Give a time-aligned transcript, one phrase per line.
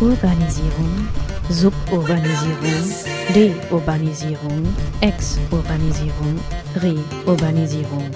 [0.00, 1.08] Urbanisierung,
[1.48, 2.92] Suburbanisierung,
[3.32, 6.40] Deurbanisierung, Exurbanisierung,
[6.82, 8.10] Reurbanisierung.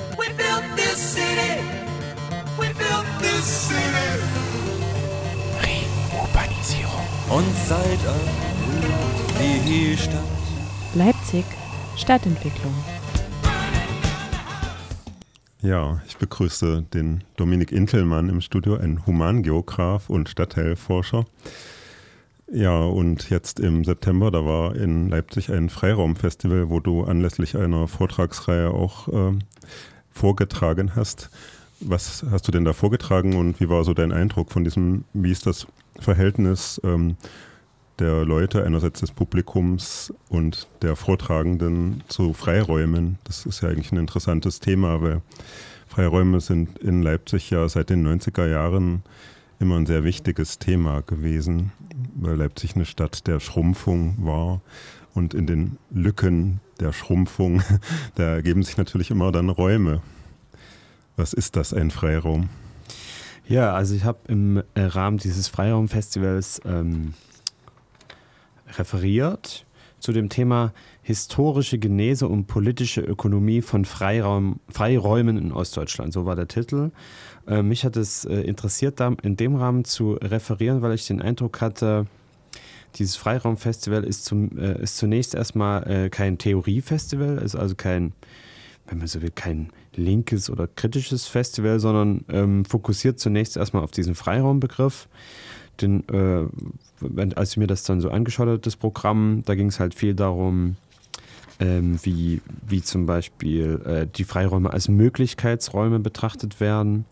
[5.63, 7.05] Reurbanisierung.
[7.31, 8.01] Und seit
[9.67, 10.19] die Stadt.
[10.95, 11.45] Leipzig
[11.97, 12.75] Stadtentwicklung.
[15.61, 21.25] Ja, ich begrüße den Dominik Intelmann im Studio, ein Humangeograf und Stadtteilforscher.
[22.53, 27.89] Ja, und jetzt im September, da war in Leipzig ein Freiraumfestival, wo du anlässlich einer
[27.89, 29.33] Vortragsreihe auch äh,
[30.11, 31.29] vorgetragen hast.
[31.81, 35.33] Was hast du denn da vorgetragen und wie war so dein Eindruck von diesem, wie
[35.33, 35.67] ist das
[35.99, 37.17] Verhältnis ähm,
[37.99, 43.19] der Leute, einerseits des Publikums und der Vortragenden zu Freiräumen.
[43.25, 45.23] Das ist ja eigentlich ein interessantes Thema, weil
[45.89, 49.03] Freiräume sind in Leipzig ja seit den 90er Jahren
[49.59, 51.73] immer ein sehr wichtiges Thema gewesen,
[52.15, 54.61] weil Leipzig eine Stadt der Schrumpfung war
[55.15, 57.63] und in den Lücken der Schrumpfung,
[58.15, 60.03] da ergeben sich natürlich immer dann Räume.
[61.17, 62.49] Was ist das, ein Freiraum?
[63.49, 67.15] Ja, also ich habe im Rahmen dieses Freiraumfestivals ähm,
[68.77, 69.65] referiert
[69.99, 76.13] zu dem Thema historische Genese und politische Ökonomie von Freiraum, Freiräumen in Ostdeutschland.
[76.13, 76.91] So war der Titel.
[77.47, 81.61] Äh, mich hat es äh, interessiert, in dem Rahmen zu referieren, weil ich den Eindruck
[81.61, 82.07] hatte,
[82.97, 88.13] dieses Freiraumfestival ist, zum, äh, ist zunächst erstmal äh, kein Theoriefestival, ist also kein,
[88.87, 93.91] wenn man so will, kein linkes oder kritisches Festival, sondern ähm, fokussiert zunächst erstmal auf
[93.91, 95.09] diesen Freiraumbegriff
[95.81, 96.47] den, äh,
[97.35, 100.15] als ich mir das dann so angeschaut habe, das Programm, da ging es halt viel
[100.15, 100.77] darum,
[101.61, 107.05] ähm, wie, wie zum Beispiel äh, die Freiräume als Möglichkeitsräume betrachtet werden,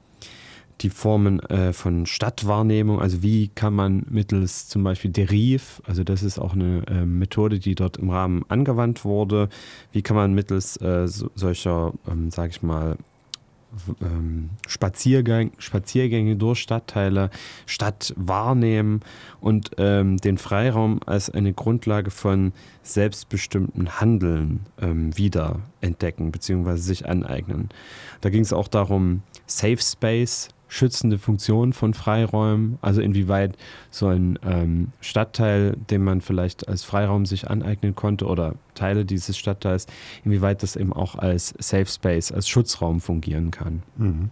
[0.83, 6.23] die Formen äh, von Stadtwahrnehmung, also wie kann man mittels zum Beispiel Deriv, also das
[6.23, 9.49] ist auch eine äh, Methode, die dort im Rahmen angewandt wurde,
[9.93, 12.97] wie kann man mittels äh, so, solcher, ähm, sage ich mal,
[14.01, 17.31] ähm, Spaziergang, Spaziergänge durch Stadtteile,
[17.67, 19.01] Stadt wahrnehmen
[19.41, 26.77] und ähm, den Freiraum als eine Grundlage von selbstbestimmten Handeln ähm, wieder entdecken bzw.
[26.77, 27.69] sich aneignen.
[28.21, 33.57] Da ging es auch darum, Safe Space schützende Funktion von Freiräumen, also inwieweit
[33.91, 39.37] so ein ähm, Stadtteil, den man vielleicht als Freiraum sich aneignen konnte oder Teile dieses
[39.39, 39.87] Stadtteils,
[40.25, 43.83] inwieweit das eben auch als Safe Space, als Schutzraum fungieren kann.
[43.97, 44.31] Mhm.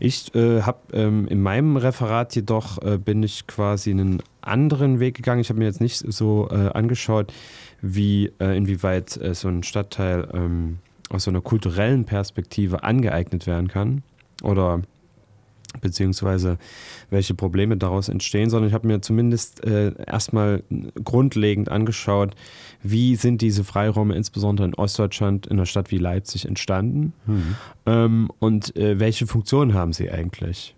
[0.00, 5.16] Ich äh, habe ähm, in meinem Referat jedoch äh, bin ich quasi einen anderen Weg
[5.16, 5.40] gegangen.
[5.40, 7.32] Ich habe mir jetzt nicht so äh, angeschaut,
[7.80, 10.78] wie äh, inwieweit äh, so ein Stadtteil ähm,
[11.10, 14.02] aus so einer kulturellen Perspektive angeeignet werden kann
[14.42, 14.82] oder
[15.80, 16.58] beziehungsweise
[17.10, 20.62] welche Probleme daraus entstehen, sondern ich habe mir zumindest äh, erstmal
[21.04, 22.34] grundlegend angeschaut,
[22.82, 27.56] wie sind diese Freiräume insbesondere in Ostdeutschland, in einer Stadt wie Leipzig entstanden mhm.
[27.86, 30.74] ähm, und äh, welche Funktionen haben sie eigentlich.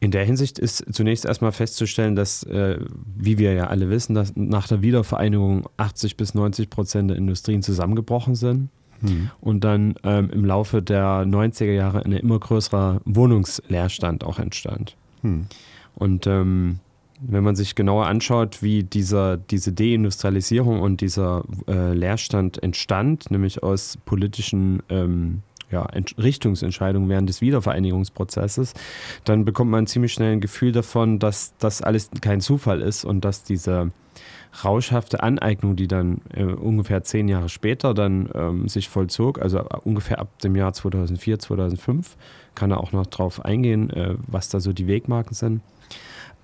[0.00, 2.78] In der Hinsicht ist zunächst erstmal festzustellen, dass, äh,
[3.16, 7.62] wie wir ja alle wissen, dass nach der Wiedervereinigung 80 bis 90 Prozent der Industrien
[7.62, 8.68] zusammengebrochen sind.
[9.04, 9.30] Mhm.
[9.40, 14.96] Und dann ähm, im Laufe der 90er Jahre ein immer größerer Wohnungsleerstand auch entstand.
[15.22, 15.46] Mhm.
[15.94, 16.80] Und ähm,
[17.20, 23.62] wenn man sich genauer anschaut, wie dieser, diese Deindustrialisierung und dieser äh, Leerstand entstand, nämlich
[23.62, 25.88] aus politischen ähm, ja,
[26.18, 28.74] Richtungsentscheidungen während des Wiedervereinigungsprozesses,
[29.24, 33.24] dann bekommt man ziemlich schnell ein Gefühl davon, dass das alles kein Zufall ist und
[33.24, 33.90] dass diese
[34.62, 39.76] rauschhafte Aneignung, die dann äh, ungefähr zehn Jahre später dann ähm, sich vollzog, also äh,
[39.84, 42.16] ungefähr ab dem Jahr 2004, 2005,
[42.54, 45.60] kann er auch noch drauf eingehen, äh, was da so die Wegmarken sind,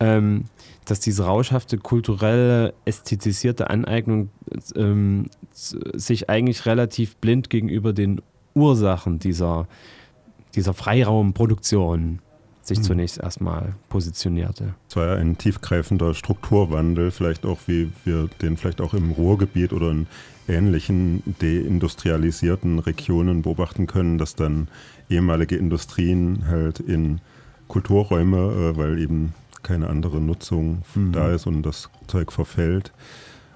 [0.00, 0.44] ähm,
[0.86, 4.30] dass diese rauschhafte, kulturelle, ästhetisierte Aneignung
[4.74, 8.22] ähm, sich eigentlich relativ blind gegenüber den
[8.54, 9.68] Ursachen dieser,
[10.56, 12.20] dieser Freiraumproduktion
[12.70, 12.84] sich mhm.
[12.84, 14.74] zunächst erstmal positionierte.
[14.88, 19.72] Es war ja ein tiefgreifender Strukturwandel, vielleicht auch wie wir den vielleicht auch im Ruhrgebiet
[19.72, 20.06] oder in
[20.48, 24.68] ähnlichen deindustrialisierten Regionen beobachten können, dass dann
[25.08, 27.20] ehemalige Industrien halt in
[27.68, 31.12] Kulturräume, äh, weil eben keine andere Nutzung mhm.
[31.12, 32.92] da ist und das Zeug verfällt,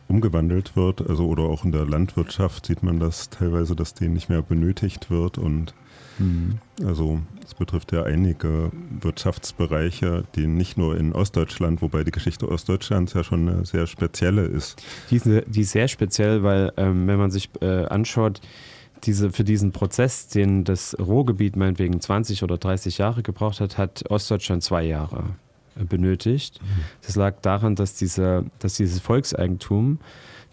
[0.09, 1.09] umgewandelt wird.
[1.09, 5.11] Also oder auch in der Landwirtschaft sieht man das teilweise, dass die nicht mehr benötigt
[5.11, 5.73] wird und
[6.19, 6.59] Mhm.
[6.85, 8.71] Also es betrifft ja einige
[9.01, 14.45] Wirtschaftsbereiche, die nicht nur in Ostdeutschland, wobei die Geschichte Ostdeutschlands ja schon eine sehr spezielle
[14.45, 14.83] ist.
[15.11, 18.41] Die ist, die ist sehr speziell, weil ähm, wenn man sich äh, anschaut,
[19.05, 24.11] diese, für diesen Prozess, den das Ruhrgebiet meinetwegen 20 oder 30 Jahre gebraucht hat, hat
[24.11, 25.25] Ostdeutschland zwei Jahre
[25.77, 26.61] benötigt.
[26.63, 26.85] Mhm.
[27.05, 29.99] Das lag daran, dass, diese, dass dieses Volkseigentum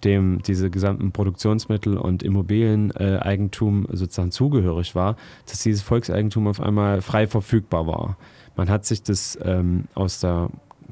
[0.04, 5.16] dem diese gesamten Produktionsmittel und Immobilieneigentum sozusagen zugehörig war,
[5.46, 8.18] dass dieses Volkseigentum auf einmal frei verfügbar war.
[8.56, 10.50] Man hat sich das ähm, aus der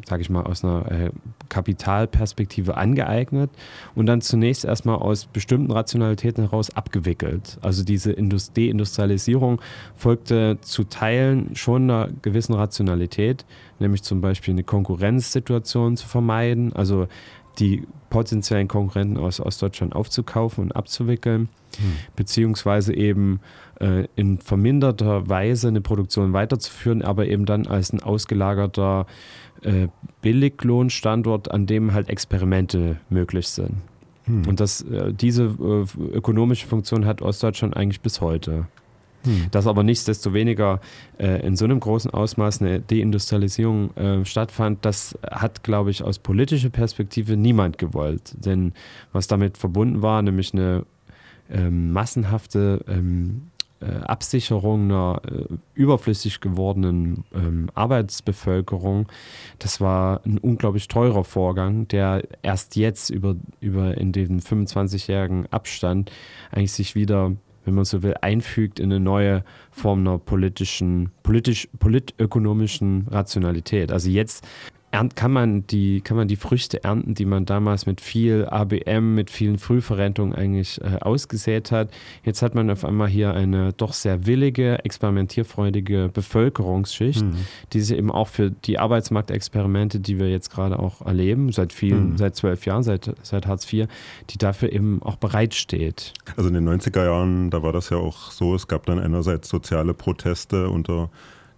[0.07, 1.11] sage ich mal, aus einer äh,
[1.49, 3.49] Kapitalperspektive angeeignet
[3.95, 7.57] und dann zunächst erstmal aus bestimmten Rationalitäten heraus abgewickelt.
[7.61, 9.61] Also diese Deindustrialisierung
[9.95, 13.45] folgte zu Teilen schon einer gewissen Rationalität,
[13.79, 17.07] nämlich zum Beispiel eine Konkurrenzsituation zu vermeiden, also
[17.59, 21.93] die potenziellen Konkurrenten aus Ostdeutschland aufzukaufen und abzuwickeln, hm.
[22.15, 23.39] beziehungsweise eben
[23.79, 29.05] äh, in verminderter Weise eine Produktion weiterzuführen, aber eben dann als ein ausgelagerter
[29.61, 29.87] äh,
[30.21, 33.75] Billiglohnstandort, an dem halt Experimente möglich sind.
[34.25, 34.47] Hm.
[34.47, 38.67] Und das, äh, diese äh, ökonomische Funktion hat Ostdeutschland eigentlich bis heute.
[39.23, 39.47] Hm.
[39.51, 40.79] Dass aber nichtsdestoweniger
[41.17, 46.19] äh, in so einem großen Ausmaß eine Deindustrialisierung äh, stattfand, das hat, glaube ich, aus
[46.19, 48.33] politischer Perspektive niemand gewollt.
[48.37, 48.73] Denn
[49.11, 50.85] was damit verbunden war, nämlich eine
[51.51, 53.49] ähm, massenhafte ähm,
[53.81, 59.07] äh, Absicherung einer äh, überflüssig gewordenen ähm, Arbeitsbevölkerung,
[59.57, 66.11] das war ein unglaublich teurer Vorgang, der erst jetzt über, über in den 25-jährigen Abstand
[66.51, 67.33] eigentlich sich wieder
[67.65, 73.91] wenn man so will, einfügt in eine neue Form einer politischen, politisch, politökonomischen Rationalität.
[73.91, 74.45] Also jetzt
[74.91, 79.29] kann man, die, kann man die Früchte ernten, die man damals mit viel ABM, mit
[79.29, 81.89] vielen Frühverrentungen eigentlich äh, ausgesät hat.
[82.23, 87.37] Jetzt hat man auf einmal hier eine doch sehr willige, experimentierfreudige Bevölkerungsschicht, mhm.
[87.71, 92.11] die sich eben auch für die Arbeitsmarktexperimente, die wir jetzt gerade auch erleben, seit vielen,
[92.11, 92.17] mhm.
[92.17, 93.87] seit zwölf Jahren, seit, seit Hartz IV,
[94.31, 96.13] die dafür eben auch bereitsteht.
[96.35, 99.49] Also in den 90er Jahren, da war das ja auch so, es gab dann einerseits
[99.49, 101.09] soziale Proteste unter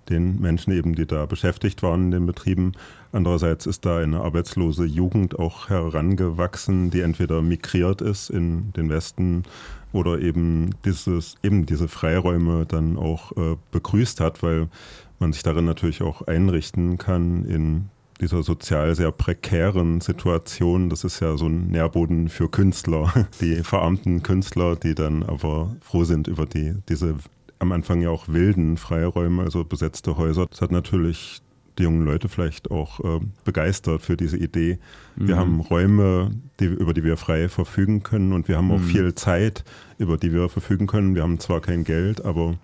[0.10, 2.74] den Menschen eben, die da beschäftigt waren in den Betrieben.
[3.12, 9.44] Andererseits ist da eine arbeitslose Jugend auch herangewachsen, die entweder migriert ist in den Westen
[9.92, 14.70] oder eben dieses, eben diese Freiräume dann auch äh, begrüßt hat, weil
[15.20, 17.90] man sich darin natürlich auch einrichten kann in
[18.22, 20.90] dieser sozial sehr prekären Situation.
[20.90, 26.04] Das ist ja so ein Nährboden für Künstler, die verarmten Künstler, die dann aber froh
[26.04, 27.16] sind über die, diese
[27.60, 30.48] am Anfang ja auch wilden Freiräume, also besetzte Häuser.
[30.48, 31.42] Das hat natürlich
[31.78, 34.80] die jungen Leute vielleicht auch äh, begeistert für diese Idee.
[35.16, 35.40] Wir mhm.
[35.40, 38.86] haben Räume, die, über die wir frei verfügen können und wir haben auch mhm.
[38.86, 39.64] viel Zeit,
[39.98, 41.16] über die wir verfügen können.
[41.16, 42.58] Wir haben zwar kein Geld, aber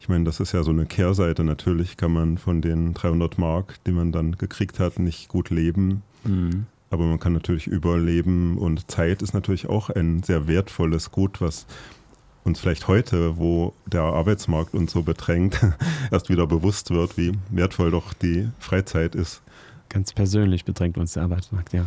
[0.00, 1.44] ich meine, das ist ja so eine Kehrseite.
[1.44, 6.02] Natürlich kann man von den 300 Mark, die man dann gekriegt hat, nicht gut leben.
[6.24, 6.66] Mhm.
[6.90, 11.66] Aber man kann natürlich überleben und Zeit ist natürlich auch ein sehr wertvolles Gut, was
[12.44, 15.60] uns vielleicht heute, wo der Arbeitsmarkt uns so bedrängt,
[16.10, 19.42] erst wieder bewusst wird, wie wertvoll doch die Freizeit ist.
[19.88, 21.86] Ganz persönlich bedrängt uns der Arbeitsmarkt, ja.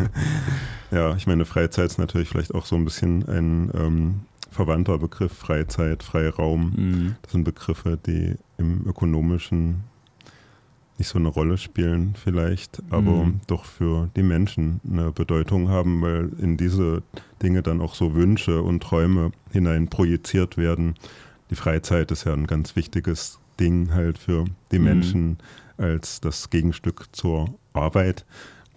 [0.92, 4.20] ja, ich meine, Freizeit ist natürlich vielleicht auch so ein bisschen ein ähm,
[4.50, 6.72] verwandter Begriff, Freizeit, Freiraum.
[6.76, 7.16] Mhm.
[7.22, 9.84] Das sind Begriffe, die im ökonomischen
[10.98, 13.40] nicht so eine Rolle spielen vielleicht, aber mhm.
[13.46, 17.02] doch für die Menschen eine Bedeutung haben, weil in diese
[17.42, 20.94] Dinge dann auch so Wünsche und Träume hinein projiziert werden.
[21.50, 24.84] Die Freizeit ist ja ein ganz wichtiges Ding halt für die mhm.
[24.84, 25.38] Menschen
[25.76, 28.26] als das Gegenstück zur Arbeit,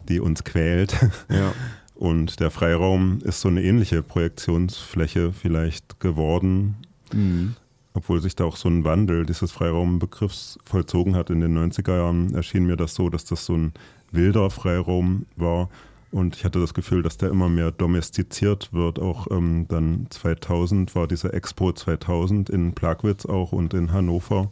[0.07, 0.95] die uns quält.
[1.29, 1.53] Ja.
[1.95, 6.77] Und der Freiraum ist so eine ähnliche Projektionsfläche vielleicht geworden.
[7.13, 7.55] Mhm
[7.93, 12.33] obwohl sich da auch so ein Wandel dieses Freiraumbegriffs vollzogen hat in den 90er Jahren,
[12.33, 13.73] erschien mir das so, dass das so ein
[14.11, 15.69] wilder Freiraum war.
[16.11, 18.99] Und ich hatte das Gefühl, dass der immer mehr domestiziert wird.
[18.99, 24.49] Auch ähm, dann 2000 war diese Expo 2000 in Plagwitz auch und in Hannover.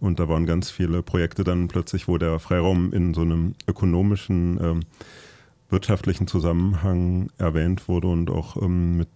[0.00, 4.58] Und da waren ganz viele Projekte dann plötzlich, wo der Freiraum in so einem ökonomischen,
[4.62, 4.80] ähm,
[5.70, 9.08] wirtschaftlichen Zusammenhang erwähnt wurde und auch ähm, mit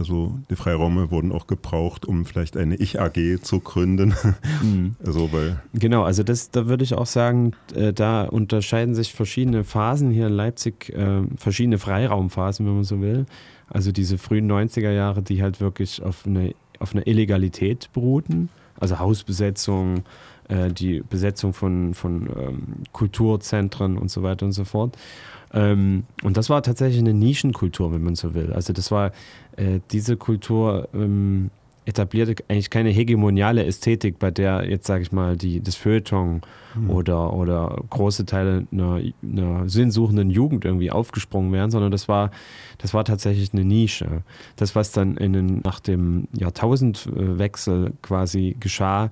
[0.00, 4.14] also die Freiräume wurden auch gebraucht, um vielleicht eine Ich-AG zu gründen.
[4.62, 4.96] Mhm.
[5.04, 9.64] Also, weil genau, also das, da würde ich auch sagen, äh, da unterscheiden sich verschiedene
[9.64, 13.26] Phasen hier in Leipzig, äh, verschiedene Freiraumphasen, wenn man so will.
[13.68, 18.48] Also diese frühen 90er Jahre, die halt wirklich auf eine, auf eine Illegalität beruhten,
[18.80, 20.02] also Hausbesetzung,
[20.48, 24.96] äh, die Besetzung von, von ähm, Kulturzentren und so weiter und so fort.
[25.52, 28.52] Ähm, und das war tatsächlich eine Nischenkultur, wenn man so will.
[28.52, 29.12] Also das war
[29.56, 31.50] äh, diese Kultur ähm,
[31.84, 36.42] etablierte eigentlich keine hegemoniale Ästhetik, bei der jetzt sage ich mal die das Feuilleton
[36.74, 36.90] mhm.
[36.90, 42.30] oder, oder große Teile einer, einer sinnsuchenden Jugend irgendwie aufgesprungen wären, sondern das war,
[42.78, 44.22] das war tatsächlich eine Nische.
[44.56, 49.10] Das, was dann in den, nach dem Jahrtausendwechsel quasi geschah,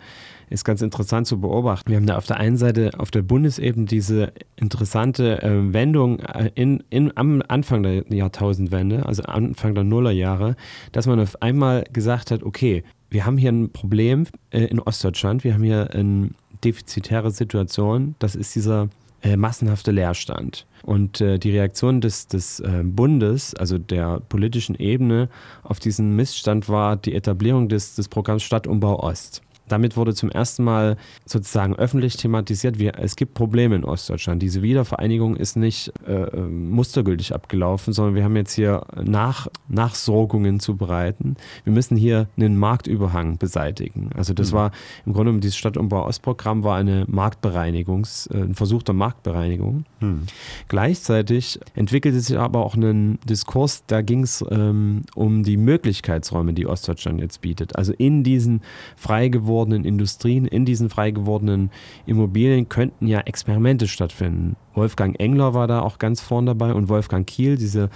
[0.50, 1.91] ist ganz interessant zu beobachten.
[1.91, 6.50] Wir haben da auf der einen Seite auf der Bundesebene diese interessante äh, Wendung äh,
[6.55, 10.57] in, in, am Anfang der Jahrtausendwende, also Anfang der Nullerjahre,
[10.93, 15.45] dass man auf einmal gesagt hat, okay, wir haben hier ein Problem äh, in Ostdeutschland,
[15.45, 16.31] wir haben hier eine
[16.65, 18.88] defizitäre Situation, das ist dieser
[19.23, 20.67] äh, massenhafte Leerstand.
[20.83, 25.29] Und äh, die Reaktion des, des äh, Bundes, also der politischen Ebene,
[25.62, 29.43] auf diesen Missstand war die Etablierung des, des Programms Stadtumbau Ost.
[29.69, 34.43] Damit wurde zum ersten Mal sozusagen öffentlich thematisiert, wie, es gibt Probleme in Ostdeutschland.
[34.43, 40.77] Diese Wiedervereinigung ist nicht äh, mustergültig abgelaufen, sondern wir haben jetzt hier Nach Nachsorgungen zu
[40.77, 41.37] bereiten.
[41.65, 44.11] Wir müssen hier einen Marktüberhang beseitigen.
[44.17, 44.57] Also das mhm.
[44.57, 44.71] war
[45.07, 49.85] im Grunde genommen dieses Stadtumbau-Ostprogramm war eine Marktbereinigungs, äh, ein Versuch der Marktbereinigung.
[50.01, 50.23] Mhm.
[50.69, 56.67] Gleichzeitig entwickelte sich aber auch ein Diskurs, da ging es ähm, um die Möglichkeitsräume, die
[56.67, 57.77] Ostdeutschland jetzt bietet.
[57.77, 58.63] Also in diesen
[58.97, 61.71] frei gewordenen gewordenen Industrien, in diesen frei gewordenen
[62.07, 64.57] Immobilien könnten ja Experimente stattfinden.
[64.75, 67.91] Wolfgang Engler war da auch ganz vorn dabei und Wolfgang Kiel, diese,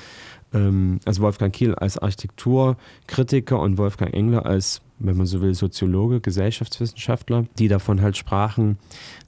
[0.53, 6.21] ähm, also Wolfgang Kiel als Architekturkritiker und Wolfgang Engler als, wenn man so will, Soziologe,
[6.21, 8.79] Gesellschaftswissenschaftler, die davon halt sprachen,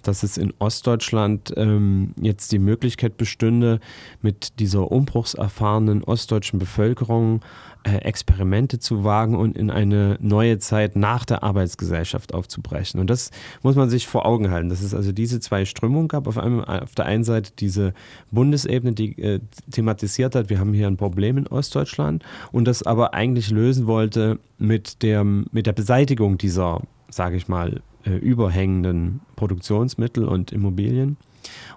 [0.02, 3.80] dass es in Ostdeutschland ähm, jetzt die Möglichkeit bestünde,
[4.22, 7.40] mit dieser umbruchserfahrenen ostdeutschen Bevölkerung
[7.84, 12.98] äh, Experimente zu wagen und in eine neue Zeit nach der Arbeitsgesellschaft aufzubrechen.
[12.98, 13.30] Und das
[13.62, 16.26] muss man sich vor Augen halten, dass es also diese zwei Strömungen gab.
[16.26, 17.92] Auf, einem, auf der einen Seite diese
[18.30, 19.40] Bundesebene, die äh,
[19.70, 24.38] thematisiert hat, wir haben hier ein Problem in Ostdeutschland und das aber eigentlich lösen wollte
[24.58, 31.16] mit der, mit der Beseitigung dieser, sage ich mal, äh, überhängenden Produktionsmittel und Immobilien.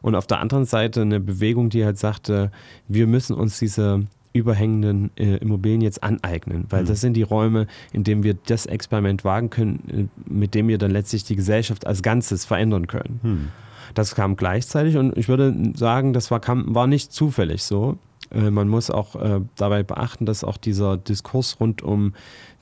[0.01, 2.51] Und auf der anderen Seite eine Bewegung, die halt sagte,
[2.87, 6.87] wir müssen uns diese überhängenden äh, Immobilien jetzt aneignen, weil mhm.
[6.87, 10.77] das sind die Räume, in denen wir das Experiment wagen können, äh, mit dem wir
[10.77, 13.19] dann letztlich die Gesellschaft als Ganzes verändern können.
[13.23, 13.47] Mhm.
[13.93, 17.97] Das kam gleichzeitig und ich würde sagen, das war, kam, war nicht zufällig so.
[18.31, 22.13] Äh, man muss auch äh, dabei beachten, dass auch dieser Diskurs rund um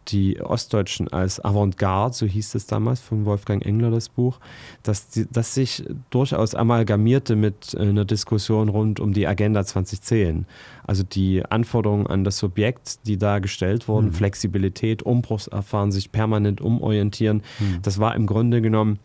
[0.08, 4.40] die Ostdeutschen als Avantgarde, so hieß es damals von Wolfgang Engler das Buch,
[4.84, 10.46] dass, die, dass sich durchaus amalgamierte mit äh, einer Diskussion rund um die Agenda 2010.
[10.86, 14.14] Also die Anforderungen an das Subjekt, die da gestellt wurden, mhm.
[14.14, 17.80] Flexibilität, Umbruchserfahren, sich permanent umorientieren, mhm.
[17.82, 19.00] das war im Grunde genommen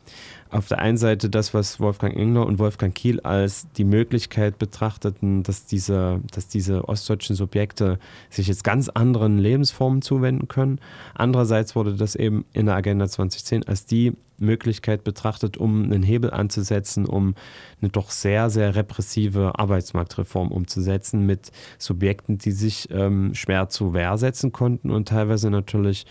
[0.51, 5.43] auf der einen Seite das, was Wolfgang Engler und Wolfgang Kiel als die Möglichkeit betrachteten,
[5.43, 7.99] dass diese, dass diese ostdeutschen Subjekte
[8.31, 10.81] sich jetzt ganz anderen Lebensformen zuwenden können.
[11.15, 16.31] Andererseits wurde das eben in der Agenda 2010 als die Möglichkeit betrachtet, um einen Hebel
[16.31, 17.35] anzusetzen, um
[17.81, 24.19] eine doch sehr, sehr repressive Arbeitsmarktreform umzusetzen mit Subjekten, die sich ähm, schwer zu Wehr
[24.19, 26.07] setzen konnten und teilweise natürlich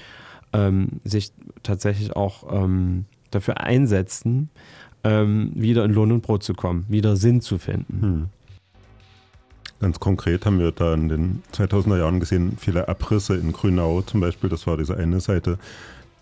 [0.53, 1.31] ähm, sich
[1.63, 4.50] tatsächlich auch ähm, dafür einsetzen,
[5.03, 8.01] ähm, wieder in Lohn und Brot zu kommen, wieder Sinn zu finden.
[8.01, 8.25] Hm.
[9.79, 14.19] Ganz konkret haben wir da in den 2000er Jahren gesehen, viele Abrisse in Grünau zum
[14.19, 14.50] Beispiel.
[14.50, 15.57] Das war diese eine Seite,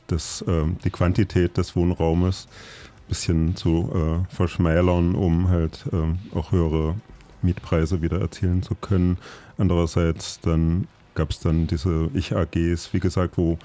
[0.06, 6.52] das, äh, die Quantität des Wohnraumes ein bisschen zu äh, verschmälern, um halt äh, auch
[6.52, 6.96] höhere
[7.42, 9.18] Mietpreise wieder erzielen zu können.
[9.58, 13.58] Andererseits dann gab es dann diese Ich-AGs, wie gesagt, wo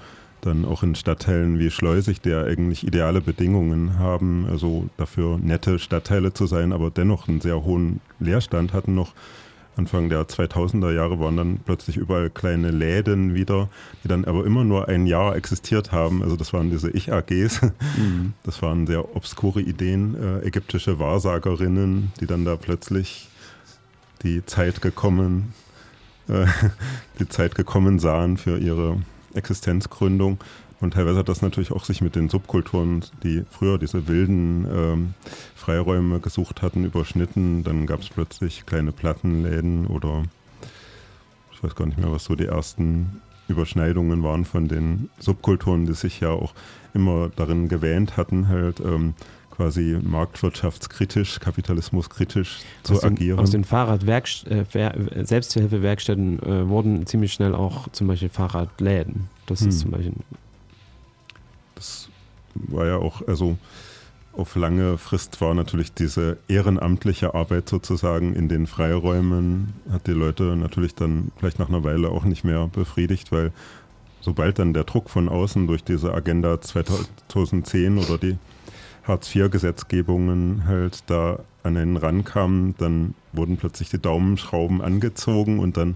[0.45, 6.33] dann auch in Stadtteilen wie Schleusig, der eigentlich ideale Bedingungen haben, also dafür nette Stadtteile
[6.33, 9.13] zu sein, aber dennoch einen sehr hohen Leerstand hatten noch.
[9.75, 13.69] Anfang der 2000er Jahre waren dann plötzlich überall kleine Läden wieder,
[14.03, 16.21] die dann aber immer nur ein Jahr existiert haben.
[16.21, 17.61] Also das waren diese Ich-AGs.
[17.97, 18.33] Mhm.
[18.43, 23.29] Das waren sehr obskure Ideen, äh, ägyptische Wahrsagerinnen, die dann da plötzlich
[24.21, 25.55] die Zeit gekommen,
[26.27, 26.45] äh,
[27.19, 28.97] die Zeit gekommen sahen für ihre
[29.33, 30.39] Existenzgründung.
[30.79, 35.13] Und teilweise hat das natürlich auch sich mit den Subkulturen, die früher diese wilden ähm,
[35.55, 37.63] Freiräume gesucht hatten, überschnitten.
[37.63, 40.23] Dann gab es plötzlich kleine Plattenläden oder
[41.53, 45.93] ich weiß gar nicht mehr, was so die ersten Überschneidungen waren von den Subkulturen, die
[45.93, 46.53] sich ja auch
[46.93, 49.13] immer darin gewähnt hatten, halt ähm,
[49.55, 53.39] quasi marktwirtschaftskritisch, kapitalismuskritisch zu den, agieren.
[53.39, 59.29] Aus den Fahrradwerkst äh, äh, wurden ziemlich schnell auch zum Beispiel Fahrradläden.
[59.45, 59.69] Das hm.
[59.69, 60.13] ist zum Beispiel.
[61.75, 62.09] Das
[62.55, 63.57] war ja auch, also
[64.35, 70.55] auf lange Frist war natürlich diese ehrenamtliche Arbeit sozusagen in den Freiräumen, hat die Leute
[70.55, 73.51] natürlich dann vielleicht nach einer Weile auch nicht mehr befriedigt, weil
[74.21, 78.37] sobald dann der Druck von außen durch diese Agenda 2010 oder die
[79.03, 85.95] Hartz-IV-Gesetzgebungen halt da an einen rankamen, dann wurden plötzlich die Daumenschrauben angezogen und dann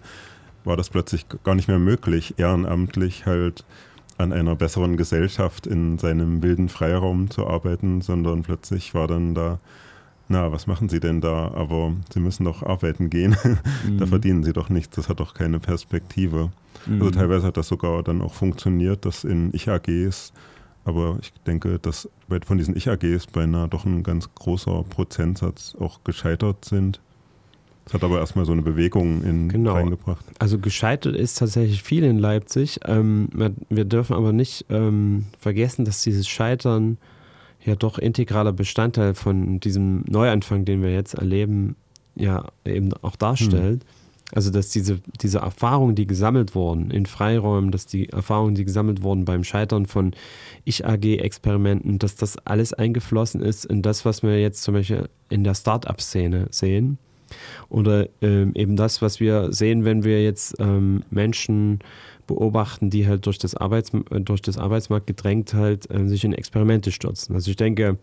[0.64, 3.64] war das plötzlich gar nicht mehr möglich, ehrenamtlich halt
[4.18, 9.60] an einer besseren Gesellschaft in seinem wilden Freiraum zu arbeiten, sondern plötzlich war dann da,
[10.28, 11.52] na, was machen Sie denn da?
[11.54, 13.36] Aber Sie müssen doch arbeiten gehen.
[13.88, 14.00] Mhm.
[14.00, 16.52] da verdienen Sie doch nichts, das hat doch keine Perspektive.
[16.86, 17.02] Also mhm.
[17.02, 20.34] Also teilweise hat das sogar dann auch funktioniert, dass in Ich-AGs,
[20.88, 22.10] aber ich denke, dass
[22.46, 27.02] von diesen Ich-AGs beinahe doch ein ganz großer Prozentsatz auch gescheitert sind.
[27.84, 29.74] Das hat aber erstmal so eine Bewegung in genau.
[29.74, 30.26] reingebracht.
[30.40, 32.80] Also gescheitert ist tatsächlich viel in Leipzig.
[32.86, 33.30] Ähm,
[33.70, 36.98] wir dürfen aber nicht ähm, vergessen, dass dieses Scheitern
[37.66, 41.76] ja doch integraler Bestandteil von diesem Neuanfang, den wir jetzt erleben,
[42.16, 43.84] ja eben auch darstellt.
[43.84, 43.90] Hm.
[44.34, 49.02] Also dass diese, diese Erfahrungen, die gesammelt wurden in Freiräumen, dass die Erfahrungen, die gesammelt
[49.02, 50.14] wurden beim Scheitern von
[50.66, 55.56] Ich-AG-Experimenten, dass das alles eingeflossen ist in das, was wir jetzt zum Beispiel in der
[55.56, 56.98] Start-up-Szene sehen.
[57.70, 61.80] Oder ähm, eben das, was wir sehen, wenn wir jetzt ähm, Menschen
[62.26, 66.92] beobachten, die halt durch das, Arbeits durch das Arbeitsmarkt gedrängt halt äh, sich in Experimente
[66.92, 67.36] stürzen.
[67.36, 67.98] Also ich denke,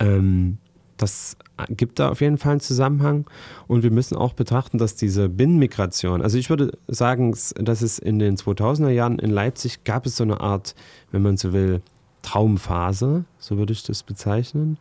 [0.00, 0.58] ähm,
[1.02, 1.36] das
[1.68, 3.26] gibt da auf jeden Fall einen Zusammenhang.
[3.66, 8.18] Und wir müssen auch betrachten, dass diese Binnenmigration, also ich würde sagen, dass es in
[8.18, 10.74] den 2000er Jahren in Leipzig gab es so eine Art,
[11.10, 11.82] wenn man so will,
[12.22, 14.78] Traumphase, so würde ich das bezeichnen.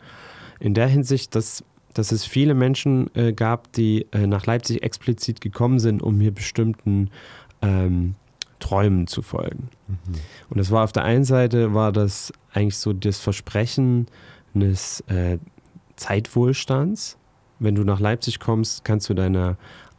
[0.60, 1.64] In der Hinsicht, dass
[1.94, 6.32] dass es viele Menschen äh, gab, die äh, nach Leipzig explizit gekommen sind, um hier
[6.32, 7.10] bestimmten
[7.62, 8.16] ähm,
[8.60, 9.70] Träumen zu folgen.
[9.88, 10.16] Mhm.
[10.50, 14.08] Und das war auf der einen Seite war das eigentlich so das Versprechen
[14.54, 15.38] eines äh,
[16.02, 17.18] Zeitwohlstands.
[17.60, 19.58] Wenn du nach Leipzig kommst, kannst du deine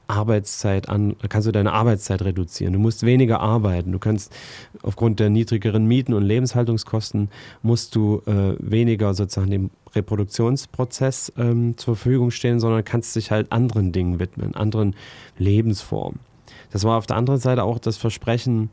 [0.09, 2.73] Arbeitszeit an, kannst du deine Arbeitszeit reduzieren.
[2.73, 3.93] Du musst weniger arbeiten.
[3.93, 4.35] Du kannst
[4.83, 7.31] aufgrund der niedrigeren Mieten und Lebenshaltungskosten
[7.63, 13.53] musst du äh, weniger sozusagen dem Reproduktionsprozess ähm, zur Verfügung stehen, sondern kannst dich halt
[13.53, 14.97] anderen Dingen widmen, anderen
[15.39, 16.19] Lebensformen.
[16.73, 18.71] Das war auf der anderen Seite auch das Versprechen,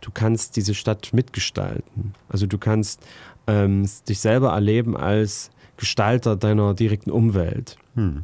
[0.00, 2.14] du kannst diese Stadt mitgestalten.
[2.28, 3.06] Also du kannst
[3.46, 7.76] ähm, dich selber erleben als Gestalter deiner direkten Umwelt.
[7.94, 8.22] Hm.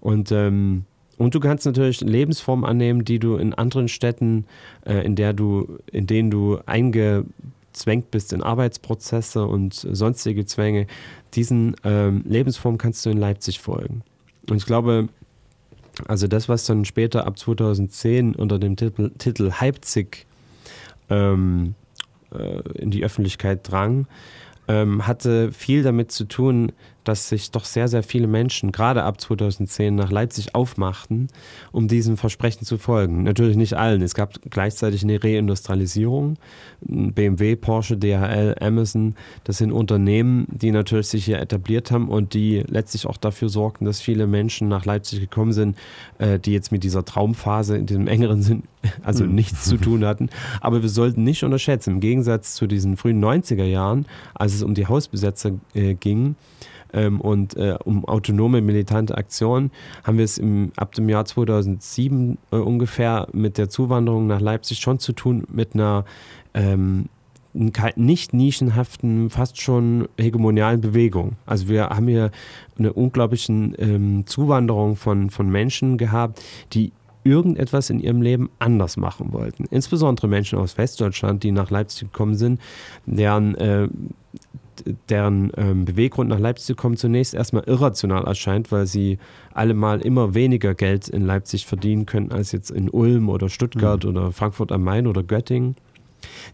[0.00, 0.84] Und ähm,
[1.16, 4.46] und du kannst natürlich Lebensformen annehmen, die du in anderen Städten,
[4.86, 10.86] äh, in, der du, in denen du eingezwängt bist in Arbeitsprozesse und sonstige Zwänge.
[11.34, 14.02] Diesen ähm, Lebensformen kannst du in Leipzig folgen.
[14.48, 15.10] Und ich glaube,
[16.08, 20.26] also das, was dann später ab 2010 unter dem Titel, Titel Leipzig
[21.10, 21.74] ähm,
[22.32, 24.06] äh, in die Öffentlichkeit drang,
[24.70, 26.70] ähm, hatte viel damit zu tun,
[27.04, 31.28] dass sich doch sehr, sehr viele Menschen gerade ab 2010 nach Leipzig aufmachten,
[31.72, 33.22] um diesem Versprechen zu folgen.
[33.22, 34.02] Natürlich nicht allen.
[34.02, 36.36] Es gab gleichzeitig eine Reindustrialisierung.
[36.80, 42.64] BMW, Porsche, DHL, Amazon, das sind Unternehmen, die natürlich sich hier etabliert haben und die
[42.66, 45.76] letztlich auch dafür sorgten, dass viele Menschen nach Leipzig gekommen sind,
[46.18, 48.62] äh, die jetzt mit dieser Traumphase in diesem engeren Sinn
[49.02, 49.34] also mhm.
[49.34, 50.30] nichts zu tun hatten.
[50.60, 54.74] Aber wir sollten nicht unterschätzen, im Gegensatz zu diesen frühen 90er Jahren, als es um
[54.74, 56.36] die Hausbesetzer äh, ging,
[56.92, 59.70] ähm, und äh, um autonome militante Aktionen
[60.04, 64.78] haben wir es im, ab dem Jahr 2007 äh, ungefähr mit der Zuwanderung nach Leipzig
[64.80, 66.04] schon zu tun mit einer
[66.54, 67.08] ähm,
[67.52, 71.32] nicht nischenhaften, fast schon hegemonialen Bewegung.
[71.46, 72.30] Also wir haben hier
[72.78, 76.40] eine unglaubliche ähm, Zuwanderung von, von Menschen gehabt,
[76.72, 76.92] die
[77.24, 79.64] irgendetwas in ihrem Leben anders machen wollten.
[79.70, 82.60] Insbesondere Menschen aus Westdeutschland, die nach Leipzig gekommen sind,
[83.04, 83.88] deren äh,
[85.08, 89.18] deren ähm, Beweggrund nach Leipzig zu kommen zunächst erstmal irrational erscheint, weil sie
[89.52, 94.04] alle mal immer weniger Geld in Leipzig verdienen können als jetzt in Ulm oder Stuttgart
[94.04, 94.10] mhm.
[94.10, 95.76] oder Frankfurt am Main oder Göttingen,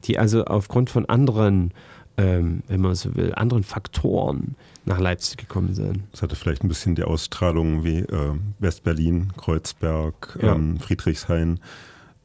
[0.04, 1.72] die also aufgrund von anderen,
[2.16, 6.02] ähm, wenn man so will, anderen Faktoren nach Leipzig gekommen sind.
[6.12, 10.54] Das hatte vielleicht ein bisschen die Ausstrahlung wie äh, Westberlin, Kreuzberg, ja.
[10.54, 11.60] ähm, Friedrichshain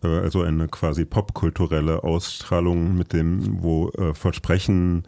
[0.04, 5.04] äh, also eine quasi popkulturelle Ausstrahlung mit dem, wo äh, Versprechen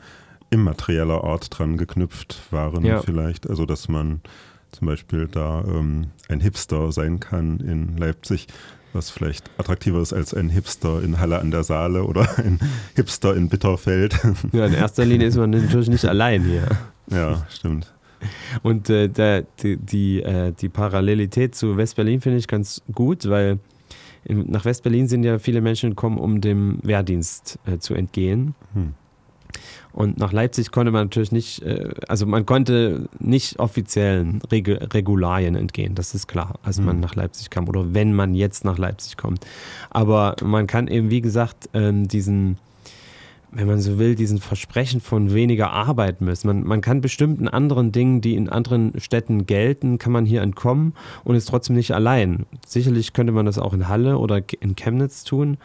[0.53, 3.01] immaterieller Art dran geknüpft waren ja.
[3.01, 3.49] vielleicht.
[3.49, 4.21] Also dass man
[4.71, 8.47] zum Beispiel da ähm, ein Hipster sein kann in Leipzig,
[8.93, 12.59] was vielleicht attraktiver ist als ein Hipster in Halle an der Saale oder ein
[12.95, 14.19] Hipster in Bitterfeld.
[14.51, 16.67] Ja, in erster Linie ist man natürlich nicht allein hier.
[17.11, 17.93] Ja, stimmt.
[18.63, 23.59] Und äh, der, die, die, äh, die Parallelität zu West-Berlin finde ich ganz gut, weil
[24.25, 28.55] nach West-Berlin sind ja viele Menschen gekommen, um dem Wehrdienst äh, zu entgehen.
[28.73, 28.93] Hm.
[29.93, 35.95] Und nach Leipzig konnte man natürlich nicht, äh, also man konnte nicht offiziellen Regularien entgehen,
[35.95, 37.01] das ist klar, als man mhm.
[37.01, 39.45] nach Leipzig kam oder wenn man jetzt nach Leipzig kommt.
[39.91, 42.57] Aber man kann eben, wie gesagt, ähm, diesen
[43.55, 46.47] wenn man so will, diesen Versprechen von weniger Arbeit müssen.
[46.47, 50.93] Man, man kann bestimmten anderen Dingen, die in anderen Städten gelten, kann man hier entkommen
[51.23, 52.45] und ist trotzdem nicht allein.
[52.65, 55.57] Sicherlich könnte man das auch in Halle oder in Chemnitz tun,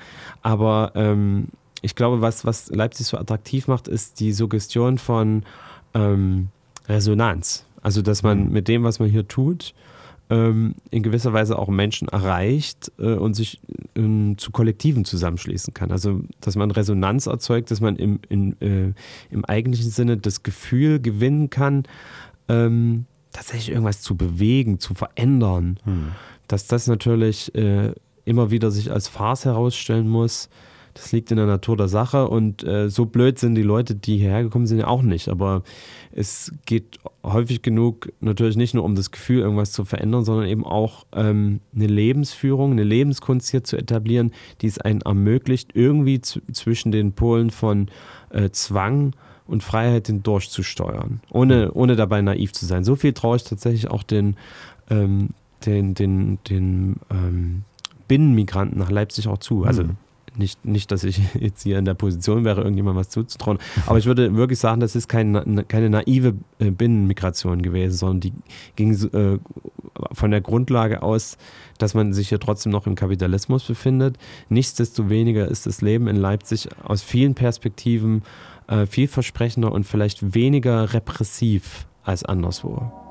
[0.42, 1.48] aber ähm,
[1.82, 5.44] ich glaube, was, was Leipzig so attraktiv macht, ist die Suggestion von
[5.94, 6.48] ähm,
[6.88, 7.64] Resonanz.
[7.82, 8.52] Also, dass man mhm.
[8.52, 9.74] mit dem, was man hier tut,
[10.30, 13.60] ähm, in gewisser Weise auch Menschen erreicht äh, und sich
[13.94, 15.90] ähm, zu Kollektiven zusammenschließen kann.
[15.90, 18.92] Also, dass man Resonanz erzeugt, dass man im, in, äh,
[19.30, 21.84] im eigentlichen Sinne das Gefühl gewinnen kann,
[22.48, 25.78] ähm, tatsächlich irgendwas zu bewegen, zu verändern.
[25.84, 26.08] Hm.
[26.48, 27.92] Dass das natürlich äh,
[28.24, 30.48] immer wieder sich als Farce herausstellen muss,
[31.00, 34.18] das liegt in der Natur der Sache und äh, so blöd sind die Leute, die
[34.18, 35.28] hierher gekommen sind, auch nicht.
[35.28, 35.62] Aber
[36.12, 40.64] es geht häufig genug natürlich nicht nur um das Gefühl, irgendwas zu verändern, sondern eben
[40.66, 46.90] auch ähm, eine Lebensführung, eine Lebenskunst hier zu etablieren, die es einen ermöglicht, irgendwie zwischen
[46.90, 47.88] den Polen von
[48.30, 49.12] äh, Zwang
[49.46, 52.82] und Freiheit hindurchzusteuern, ohne, ohne dabei naiv zu sein.
[52.84, 54.36] So viel traue ich tatsächlich auch den,
[54.90, 55.30] ähm,
[55.64, 57.62] den, den, den ähm,
[58.08, 59.64] Binnenmigranten nach Leipzig auch zu.
[59.64, 59.96] Also mhm.
[60.38, 63.58] Nicht, nicht, dass ich jetzt hier in der Position wäre, irgendjemandem was zuzutrauen.
[63.86, 68.32] Aber ich würde wirklich sagen, das ist kein, keine naive äh, Binnenmigration gewesen, sondern die
[68.76, 69.38] ging äh,
[70.12, 71.36] von der Grundlage aus,
[71.78, 74.16] dass man sich hier trotzdem noch im Kapitalismus befindet.
[74.48, 78.22] Nichtsdestoweniger ist das Leben in Leipzig aus vielen Perspektiven
[78.68, 83.07] äh, vielversprechender und vielleicht weniger repressiv als anderswo.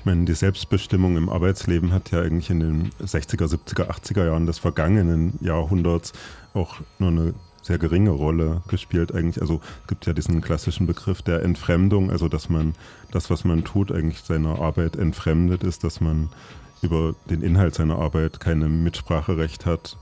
[0.00, 4.46] Ich meine, die Selbstbestimmung im Arbeitsleben hat ja eigentlich in den 60er, 70er, 80er Jahren
[4.46, 6.14] des vergangenen Jahrhunderts
[6.54, 9.42] auch nur eine sehr geringe Rolle gespielt eigentlich.
[9.42, 12.72] Also es gibt ja diesen klassischen Begriff der Entfremdung, also dass man
[13.10, 16.30] das, was man tut, eigentlich seiner Arbeit entfremdet ist, dass man
[16.80, 19.98] über den Inhalt seiner Arbeit keine Mitspracherecht hat.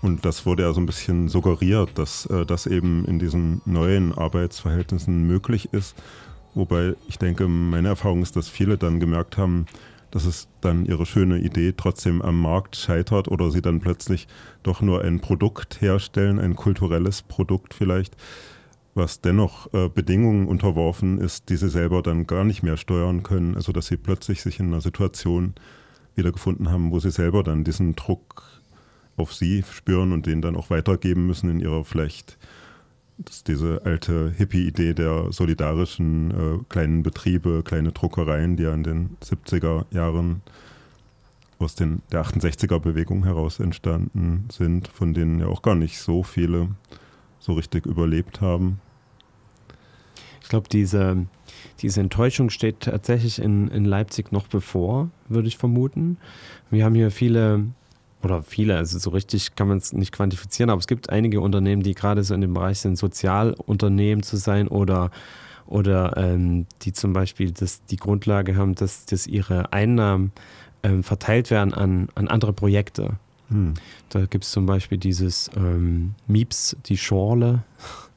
[0.00, 4.16] Und das wurde ja so ein bisschen suggeriert, dass äh, das eben in diesen neuen
[4.16, 5.94] Arbeitsverhältnissen möglich ist
[6.54, 9.66] Wobei ich denke, meine Erfahrung ist, dass viele dann gemerkt haben,
[10.10, 14.28] dass es dann ihre schöne Idee trotzdem am Markt scheitert oder sie dann plötzlich
[14.62, 18.14] doch nur ein Produkt herstellen, ein kulturelles Produkt vielleicht,
[18.94, 23.54] was dennoch äh, Bedingungen unterworfen ist, die sie selber dann gar nicht mehr steuern können.
[23.56, 25.54] Also dass sie plötzlich sich in einer Situation
[26.14, 28.44] wiedergefunden haben, wo sie selber dann diesen Druck
[29.16, 32.36] auf sie spüren und den dann auch weitergeben müssen in ihrer vielleicht
[33.18, 38.82] das ist diese alte Hippie-Idee der solidarischen äh, kleinen Betriebe, kleine Druckereien, die ja in
[38.82, 40.42] den 70er Jahren
[41.58, 46.68] aus den, der 68er-Bewegung heraus entstanden sind, von denen ja auch gar nicht so viele
[47.38, 48.80] so richtig überlebt haben.
[50.42, 51.26] Ich glaube, diese,
[51.80, 56.18] diese Enttäuschung steht tatsächlich in, in Leipzig noch bevor, würde ich vermuten.
[56.70, 57.66] Wir haben hier viele
[58.24, 61.82] oder viele, also so richtig kann man es nicht quantifizieren, aber es gibt einige Unternehmen,
[61.82, 65.10] die gerade so in dem Bereich sind, Sozialunternehmen zu sein oder,
[65.66, 70.32] oder ähm, die zum Beispiel das, die Grundlage haben, dass, dass ihre Einnahmen
[70.82, 73.16] ähm, verteilt werden an, an andere Projekte.
[73.48, 73.74] Hm.
[74.08, 77.62] Da gibt es zum Beispiel dieses ähm, Mieps, die Schorle.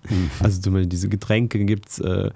[0.07, 0.29] Hm.
[0.39, 1.99] Also zum Beispiel diese Getränke gibt es.
[1.99, 2.31] Äh,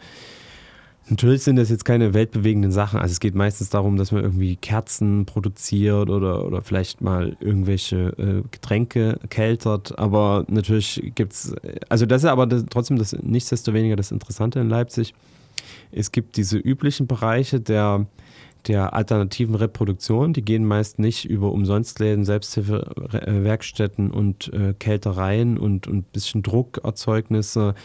[1.10, 3.00] Natürlich sind das jetzt keine weltbewegenden Sachen.
[3.00, 8.14] Also es geht meistens darum, dass man irgendwie Kerzen produziert oder, oder vielleicht mal irgendwelche
[8.18, 9.98] äh, Getränke keltert.
[9.98, 11.56] Aber natürlich gibt es,
[11.90, 15.16] also das ist aber das, trotzdem das nichtsdestoweniger das Interessante in Leipzig.
[15.92, 18.06] Es gibt diese üblichen Bereiche der,
[18.68, 26.04] der alternativen Reproduktion, die gehen meist nicht über Umsonstläden, Selbsthilfewerkstätten und äh, Kältereien und ein
[26.04, 27.76] bisschen Druckerzeugnisse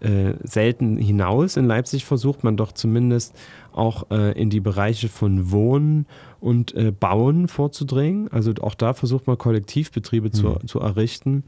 [0.00, 1.56] äh, selten hinaus.
[1.56, 3.34] In Leipzig versucht man doch zumindest
[3.72, 6.06] auch äh, in die Bereiche von Wohnen
[6.40, 8.28] und äh, Bauen vorzudringen.
[8.30, 10.32] Also auch da versucht man Kollektivbetriebe mhm.
[10.32, 11.44] zu, zu errichten.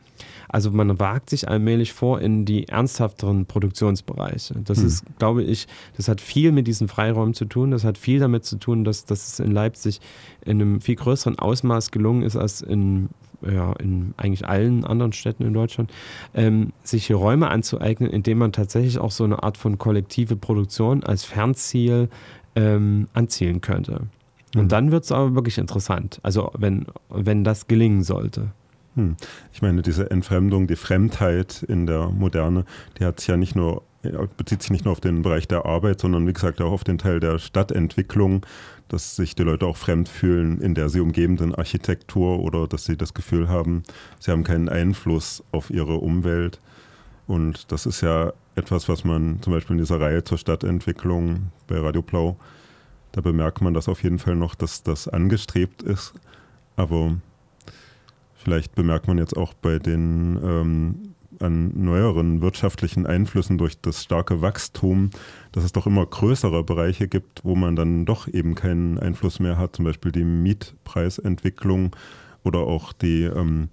[0.48, 4.54] Also man wagt sich allmählich vor in die ernsthafteren Produktionsbereiche.
[4.64, 4.86] Das mhm.
[4.86, 7.70] ist, glaube ich, das hat viel mit diesen Freiräumen zu tun.
[7.70, 10.00] Das hat viel damit zu tun, dass, dass es in Leipzig
[10.44, 13.08] in einem viel größeren Ausmaß gelungen ist als in
[13.42, 15.90] ja, in eigentlich allen anderen Städten in Deutschland,
[16.34, 21.04] ähm, sich hier Räume anzueignen, indem man tatsächlich auch so eine Art von kollektive Produktion
[21.04, 22.10] als Fernziel
[22.54, 24.02] ähm, anzielen könnte.
[24.54, 24.68] Und mhm.
[24.68, 28.48] dann wird es aber wirklich interessant, also wenn, wenn das gelingen sollte.
[28.96, 29.16] Hm.
[29.52, 32.64] Ich meine, diese Entfremdung, die Fremdheit in der Moderne,
[32.98, 33.82] die hat sich ja nicht nur
[34.36, 36.98] bezieht sich nicht nur auf den Bereich der Arbeit, sondern wie gesagt auch auf den
[36.98, 38.46] Teil der Stadtentwicklung,
[38.88, 42.96] dass sich die Leute auch fremd fühlen in der sie umgebenden Architektur oder dass sie
[42.96, 43.82] das Gefühl haben,
[44.18, 46.60] sie haben keinen Einfluss auf ihre Umwelt.
[47.26, 51.78] Und das ist ja etwas, was man zum Beispiel in dieser Reihe zur Stadtentwicklung bei
[51.78, 52.36] Radio Blau,
[53.12, 56.14] da bemerkt man das auf jeden Fall noch, dass das angestrebt ist.
[56.76, 57.16] Aber
[58.34, 64.42] vielleicht bemerkt man jetzt auch bei den ähm, an neueren wirtschaftlichen Einflüssen durch das starke
[64.42, 65.10] Wachstum,
[65.52, 69.56] dass es doch immer größere Bereiche gibt, wo man dann doch eben keinen Einfluss mehr
[69.56, 71.96] hat, zum Beispiel die Mietpreisentwicklung
[72.44, 73.68] oder auch die ähm,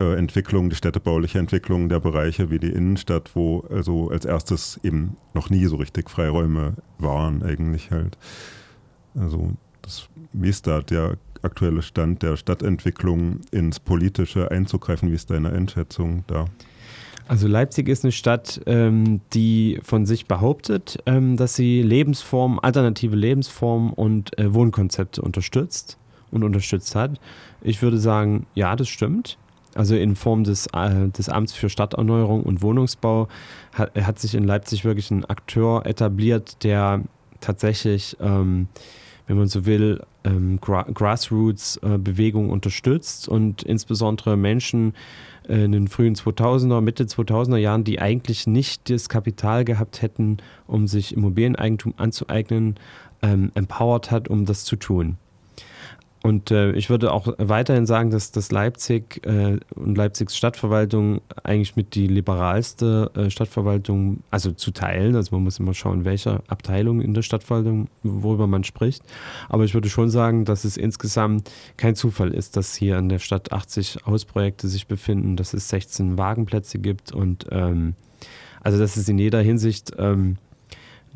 [0.00, 5.16] äh, Entwicklung, die städtebauliche Entwicklung der Bereiche wie die Innenstadt, wo also als erstes eben
[5.34, 8.18] noch nie so richtig Freiräume waren eigentlich halt.
[9.14, 9.52] Also
[9.82, 15.10] das, wie ist da der aktuelle Stand der Stadtentwicklung ins Politische einzugreifen?
[15.10, 16.46] Wie ist deine Einschätzung da?
[17.26, 23.16] Also Leipzig ist eine Stadt, ähm, die von sich behauptet, ähm, dass sie Lebensformen, alternative
[23.16, 25.98] Lebensformen und äh, Wohnkonzepte unterstützt
[26.30, 27.18] und unterstützt hat.
[27.62, 29.38] Ich würde sagen, ja, das stimmt.
[29.74, 33.28] Also in Form des, äh, des Amts für Stadterneuerung und Wohnungsbau
[33.72, 37.02] hat, hat, sich in Leipzig wirklich ein Akteur etabliert, der
[37.40, 38.68] tatsächlich, ähm,
[39.26, 44.94] wenn man so will, ähm, Gra Grassroots-Bewegung äh, unterstützt und insbesondere Menschen
[45.48, 50.38] äh, in den frühen 2000er, Mitte 2000er Jahren, die eigentlich nicht das Kapital gehabt hätten,
[50.66, 52.76] um sich Immobilieneigentum anzueignen,
[53.22, 55.18] ähm, empowered hat, um das zu tun.
[56.24, 61.76] Und äh, ich würde auch weiterhin sagen, dass, dass Leipzig äh, und Leipzigs Stadtverwaltung eigentlich
[61.76, 67.02] mit die liberalste äh, Stadtverwaltung, also zu teilen, also man muss immer schauen, welche Abteilung
[67.02, 69.02] in der Stadtverwaltung, worüber man spricht.
[69.50, 73.18] Aber ich würde schon sagen, dass es insgesamt kein Zufall ist, dass hier in der
[73.18, 77.96] Stadt 80 Hausprojekte sich befinden, dass es 16 Wagenplätze gibt und ähm,
[78.62, 80.38] also dass es in jeder Hinsicht ähm,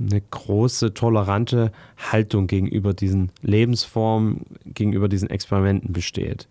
[0.00, 6.48] eine große, tolerante Haltung gegenüber diesen Lebensformen, gegenüber diesen Experimenten besteht.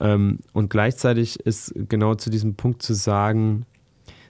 [0.00, 3.66] Ähm, und gleichzeitig ist genau zu diesem Punkt zu sagen,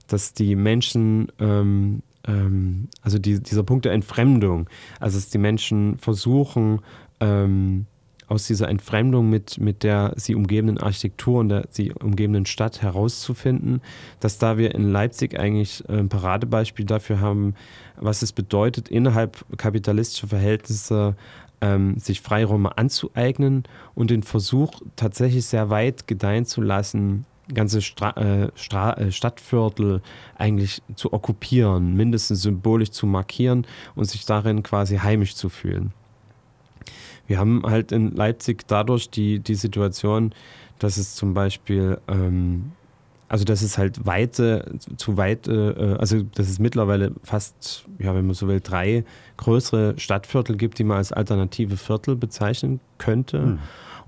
[0.07, 4.69] dass die Menschen, ähm, ähm, also die, dieser Punkt der Entfremdung,
[5.01, 6.81] also dass die Menschen versuchen,
[8.33, 13.83] aus dieser Entfremdung mit, mit der sie umgebenden Architektur und der sie umgebenden Stadt herauszufinden,
[14.21, 17.55] dass da wir in Leipzig eigentlich ein Paradebeispiel dafür haben,
[17.97, 21.15] was es bedeutet, innerhalb kapitalistischer Verhältnisse
[21.61, 23.65] ähm, sich Freiräume anzueignen
[23.95, 30.01] und den Versuch tatsächlich sehr weit gedeihen zu lassen, ganze Stra äh, Stra äh, Stadtviertel
[30.37, 35.93] eigentlich zu okkupieren, mindestens symbolisch zu markieren und sich darin quasi heimisch zu fühlen.
[37.27, 40.35] Wir haben halt in Leipzig dadurch die, die Situation,
[40.79, 42.73] dass es zum Beispiel, ähm,
[43.29, 48.27] also dass es halt weite, zu weit, äh, also dass es mittlerweile fast, ja, wenn
[48.27, 49.05] man so will, drei
[49.37, 53.43] größere Stadtviertel gibt, die man als alternative Viertel bezeichnen könnte.
[53.43, 53.59] Hm.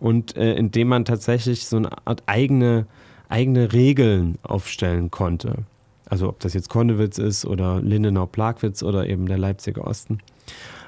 [0.01, 2.87] Und äh, indem man tatsächlich so eine Art eigene,
[3.29, 5.65] eigene Regeln aufstellen konnte.
[6.07, 10.19] Also ob das jetzt Konnewitz ist oder Lindenau-Plagwitz oder eben der Leipziger Osten.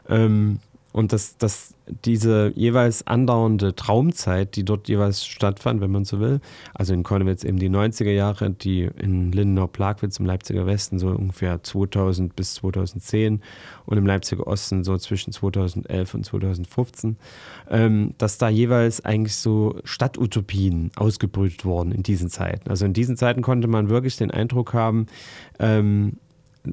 [0.09, 0.59] Ähm,
[0.97, 1.75] und dass, dass
[2.07, 6.41] diese jeweils andauernde Traumzeit, die dort jeweils stattfand, wenn man so will,
[6.73, 11.63] also in Konnewitz eben die 90er Jahre, die in Lindenau-Plagwitz im Leipziger Westen so ungefähr
[11.63, 13.43] 2000 bis 2010
[13.85, 17.19] und im Leipziger Osten so zwischen 2011 und 2015,
[17.69, 22.71] ähm, dass da jeweils eigentlich so Stadtutopien ausgebrütet wurden in diesen Zeiten.
[22.71, 25.09] Also in diesen Zeiten konnte man wirklich den Eindruck haben,
[25.59, 26.15] ähm,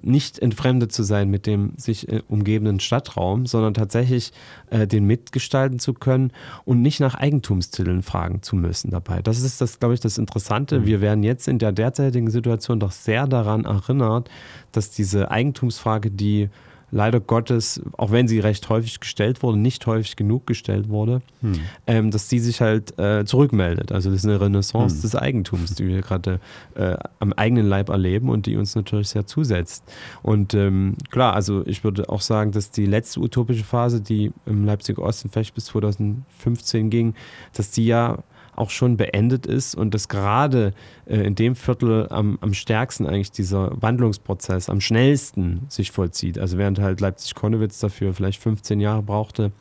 [0.01, 4.31] nicht entfremdet zu sein mit dem sich äh, umgebenden Stadtraum, sondern tatsächlich
[4.69, 6.31] äh, den mitgestalten zu können
[6.65, 9.21] und nicht nach Eigentumstiteln fragen zu müssen dabei.
[9.21, 10.79] Das ist das, glaube ich, das Interessante.
[10.79, 10.85] Mhm.
[10.85, 14.29] Wir werden jetzt in der derzeitigen Situation doch sehr daran erinnert,
[14.71, 16.49] dass diese Eigentumsfrage, die
[16.93, 21.59] leider Gottes, auch wenn sie recht häufig gestellt wurde, nicht häufig genug gestellt wurde, hm.
[21.87, 23.91] ähm, dass die sich halt äh, zurückmeldet.
[23.91, 25.01] Also das ist eine Renaissance hm.
[25.01, 26.39] des Eigentums, die wir gerade
[26.75, 29.83] äh, am eigenen Leib erleben und die uns natürlich sehr zusetzt.
[30.21, 34.65] Und ähm, klar, also ich würde auch sagen, dass die letzte utopische Phase, die im
[34.65, 37.15] Leipziger Osten vielleicht bis 2015 ging,
[37.53, 38.19] dass die ja
[38.55, 40.73] auch schon beendet ist und dass gerade
[41.05, 46.37] äh, in dem Viertel am, am stärksten eigentlich dieser Wandlungsprozess am schnellsten sich vollzieht.
[46.37, 49.51] Also während halt Leipzig-Konnewitz dafür vielleicht 15 Jahre brauchte,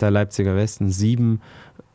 [0.00, 1.40] der Leipziger Westen sieben,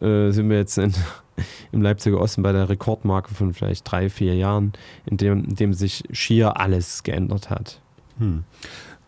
[0.01, 0.93] äh, sind wir jetzt in,
[1.71, 4.73] im Leipziger Osten bei der Rekordmarke von vielleicht drei, vier Jahren,
[5.05, 7.81] in dem, in dem sich schier alles geändert hat.
[8.17, 8.43] Hm.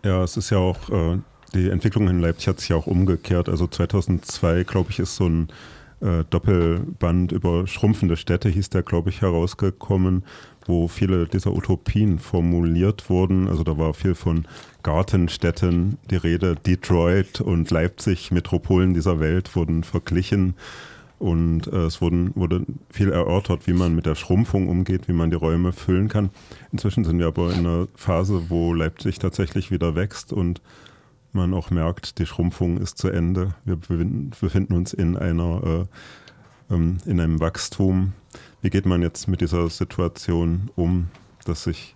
[0.04, 1.19] Ja, es ist ja auch, äh,
[1.54, 3.49] die Entwicklung in Leipzig hat sich ja auch umgekehrt.
[3.49, 5.49] Also 2002, glaube ich, ist so ein
[6.02, 10.24] äh, Doppelband über schrumpfende Städte, hieß der, glaube ich, herausgekommen,
[10.66, 13.48] wo viele dieser Utopien formuliert wurden.
[13.48, 14.46] Also da war viel von
[14.84, 16.56] Gartenstädten die Rede.
[16.56, 20.56] Detroit und Leipzig, Metropolen dieser Welt, wurden verglichen.
[21.20, 25.30] Und äh, es wurden, wurde viel erörtert, wie man mit der Schrumpfung umgeht, wie man
[25.30, 26.32] die Räume füllen kann.
[26.72, 30.62] Inzwischen sind wir aber in einer Phase, wo Leipzig tatsächlich wieder wächst und
[31.34, 33.56] man auch merkt, die Schrumpfung ist zu Ende.
[33.65, 35.88] Wir befinden uns in einer
[36.70, 38.13] äh, ähm, in einem Wachstum.
[38.62, 41.08] Wie geht man jetzt mit dieser Situation um?
[41.46, 41.96] dass sich,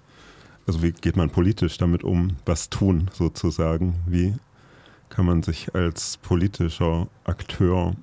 [0.68, 3.96] also wie geht man politisch damit um, was tun sozusagen?
[4.06, 4.34] Wie
[5.10, 7.96] kann man sich als politischer Akteur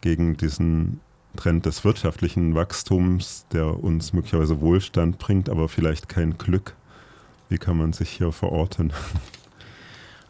[0.00, 1.00] gegen diesen
[1.36, 6.76] Trend des wirtschaftlichen Wachstums, der uns möglicherweise Wohlstand bringt, aber vielleicht kein Glück.
[7.48, 8.92] Wie kann man sich hier verorten?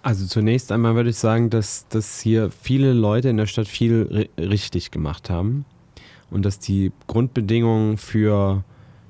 [0.04, 4.28] Also zunächst einmal würde ich sagen, dass, dass hier viele Leute in der Stadt viel
[4.38, 5.64] richtig gemacht haben
[6.30, 8.64] und dass die Grundbedingungen für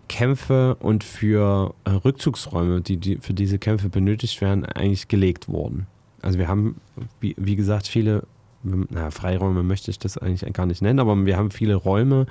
[0.09, 5.89] Kämpfe und für äh, Rückzugsräume, die, die für diese Kämpfe benötigt werden, eigentlich gelegt wurden.
[6.23, 6.77] Also wir haben,
[7.19, 8.23] wie, wie gesagt, viele
[8.63, 12.27] na, Freiräume möchte ich das eigentlich gar nicht nennen, aber wir haben viele Räume,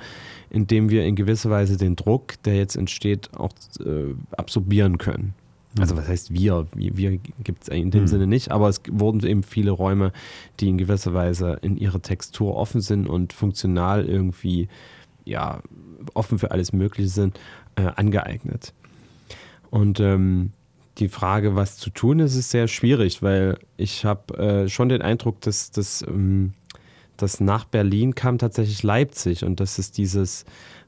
[0.48, 5.34] in denen wir in gewisser Weise den Druck, der jetzt entsteht, auch äh, absorbieren können.
[5.78, 6.66] Also was heißt wir?
[6.74, 8.06] Wir, gibt es in dem mhm.
[8.06, 10.12] Sinne nicht, aber es wurden eben viele Räume,
[10.60, 14.68] die in gewisser Weise in ihrer Textur offen sind und funktional irgendwie
[15.24, 15.60] ja
[16.14, 17.40] offen für alles Mögliche sind,
[17.76, 18.72] äh, angeeignet.
[19.70, 20.52] Und ähm,
[20.98, 25.02] die Frage, was zu tun ist, ist sehr schwierig, weil ich habe äh, schon den
[25.02, 26.52] Eindruck, dass, dass, ähm,
[27.16, 30.44] dass nach Berlin kam tatsächlich Leipzig und dass es dieses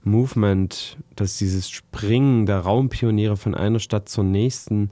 [0.06, 4.88] Movement, dass dieses Springen der Raumpioniere von einer Stadt zur nächsten,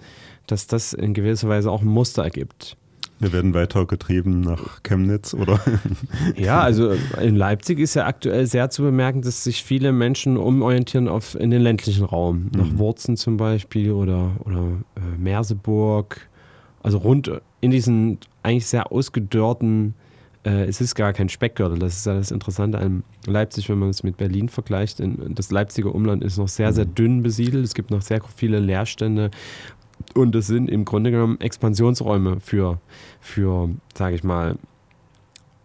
[0.47, 2.77] dass das in gewisser Weise auch ein Muster ergibt.
[3.21, 5.61] Wir werden weiter getrieben nach Chemnitz, oder?
[6.37, 11.09] Ja, also in Leipzig ist ja aktuell sehr zu bemerken, dass sich viele Menschen umorientieren
[11.09, 12.45] auf, in den ländlichen Raum.
[12.45, 12.51] Mhm.
[12.57, 16.29] Nach Wurzen zum Beispiel oder, oder äh, Merseburg.
[16.83, 19.95] Also rund in diesen eigentlich sehr ausgedörrten,
[20.45, 21.79] äh, es ist gar kein Speckgürtel.
[21.79, 25.03] Das ist ja das Interessante an Leipzig, wenn man es mit Berlin vergleicht.
[25.29, 26.95] Das Leipziger Umland ist noch sehr, sehr mhm.
[26.95, 27.65] dünn besiedelt.
[27.65, 29.31] Es gibt noch sehr viele Leerstände
[30.15, 32.81] und es sind im Grunde genommen Expansionsräume für,
[33.21, 34.59] für sage ich mal,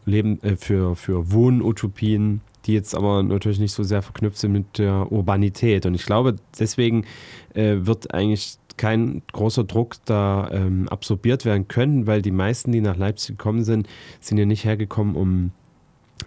[0.05, 4.77] Leben, äh, für, für Wohnutopien, die jetzt aber natürlich nicht so sehr verknüpft sind mit
[4.77, 5.85] der Urbanität.
[5.85, 7.05] Und ich glaube, deswegen
[7.53, 12.79] äh, wird eigentlich kein großer Druck da ähm, absorbiert werden können, weil die meisten, die
[12.79, 13.89] nach Leipzig gekommen sind,
[14.21, 15.51] sind ja nicht hergekommen, um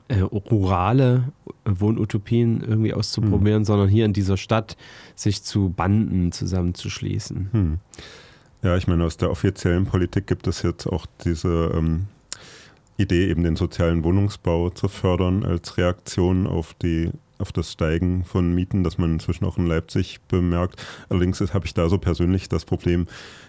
[0.08, 1.32] äh, rurale
[1.64, 3.64] Wohnutopien irgendwie auszuprobieren, hm.
[3.64, 4.76] sondern hier in dieser Stadt
[5.14, 7.48] sich zu Banden zusammenzuschließen.
[7.52, 7.78] Hm.
[8.62, 12.06] Ja, ich meine, aus der offiziellen Politik gibt es jetzt auch diese ähm,
[12.98, 17.10] Idee, eben den sozialen Wohnungsbau zu fördern als Reaktion auf die
[17.42, 20.82] auf das Steigen von Mieten, das man inzwischen auch in Leipzig bemerkt.
[21.10, 23.06] Allerdings habe ich da so persönlich das Problem,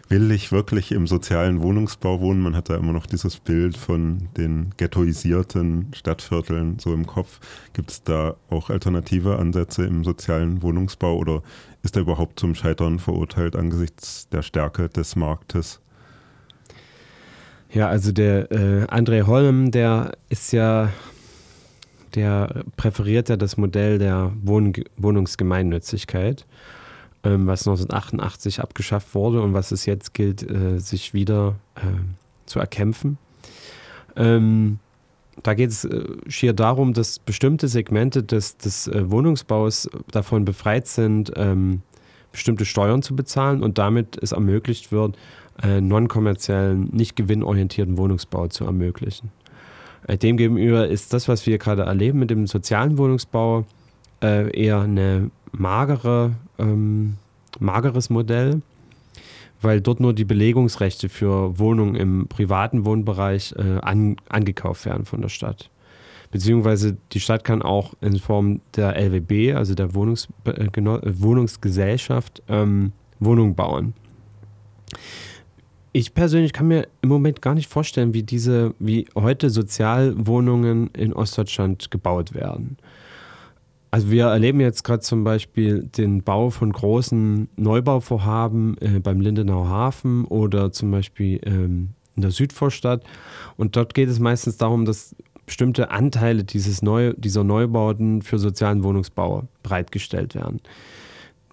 [0.09, 2.41] will ich wirklich im sozialen Wohnungsbau wohnen?
[2.41, 7.39] Man hat da immer noch dieses Bild von den ghettoisierten Stadtvierteln so im Kopf.
[7.73, 11.41] Gibt es da auch alternative Ansätze im sozialen Wohnungsbau oder
[11.83, 15.79] ist er überhaupt zum Scheitern verurteilt angesichts der Stärke des Marktes?
[17.73, 20.89] Ja, also der äh, André Holm, der ist ja,
[22.15, 26.45] der präferiert ja das Modell der Wohn Wohnungsgemeinnützigkeit
[27.23, 31.81] ähm, was 1988 abgeschafft wurde und was es jetzt gilt, äh, sich wieder äh,
[32.45, 33.17] zu erkämpfen.
[34.15, 34.79] Ähm,
[35.41, 40.87] da geht es äh, schier darum, dass bestimmte Segmente des, des äh, Wohnungsbaus davon befreit
[40.87, 41.81] sind, ähm,
[42.31, 45.17] bestimmte Steuern zu bezahlen und damit es ermöglicht wird,
[45.61, 49.31] äh, non-kommerziellen, nicht gewinnorientierten Wohnungsbau zu ermöglichen.
[50.07, 53.65] Äh, demgegenüber ist das, was wir gerade erleben mit dem sozialen Wohnungsbau,
[54.21, 57.17] äh, eher eine magere, ähm,
[57.59, 58.61] mageres Modell,
[59.61, 65.21] weil dort nur die Belegungsrechte für Wohnungen im privaten Wohnbereich äh, an, angekauft werden von
[65.21, 65.69] der Stadt.
[66.31, 72.91] Beziehungsweise die Stadt kann auch in Form der LWB, also der Wohnungs, äh, Wohnungsgesellschaft, ähm,
[73.19, 73.93] Wohnungen bauen.
[75.95, 81.13] Ich persönlich kann mir im Moment gar nicht vorstellen, wie diese, wie heute Sozialwohnungen in
[81.13, 82.77] Ostdeutschland gebaut werden.
[83.91, 89.69] Also wir erleben jetzt gerade zum Beispiel den Bau von großen Neubauvorhaben äh, beim Lindenauer
[89.69, 93.03] Hafen oder zum Beispiel ähm, in der Südvorstadt.
[93.55, 98.83] Und dort geht es meistens darum, dass bestimmte Anteile dieses Neu dieser Neubauten für sozialen
[98.83, 100.59] Wohnungsbau bereitgestellt werden.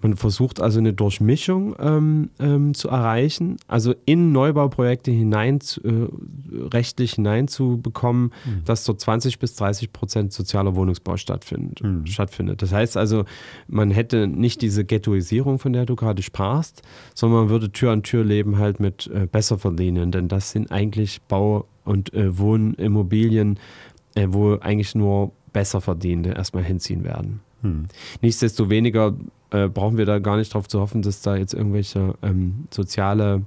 [0.01, 5.91] Man versucht also eine Durchmischung ähm, ähm, zu erreichen, also in Neubauprojekte hinein, äh,
[6.73, 8.65] rechtlich hineinzubekommen, mhm.
[8.65, 12.07] dass dort 20 bis 30 Prozent sozialer Wohnungsbau stattfindet, mhm.
[12.07, 12.63] stattfindet.
[12.63, 13.25] Das heißt also,
[13.69, 16.83] man hätte nicht diese Ghettoisierung, von der du gerade sprachst,
[17.15, 20.71] sondern man würde Tür an Tür leben halt mit äh, besser verdienen, denn das sind
[20.73, 23.59] eigentlich Bau- und äh, Wohnimmobilien,
[24.15, 27.41] äh, wo eigentlich nur besser Verdienende erstmal hinziehen werden.
[27.63, 27.87] Hm.
[28.23, 29.15] Nichtsdestoweniger
[29.51, 33.43] äh, brauchen wir da gar nicht darauf zu hoffen, dass da jetzt irgendwelche ähm, soziale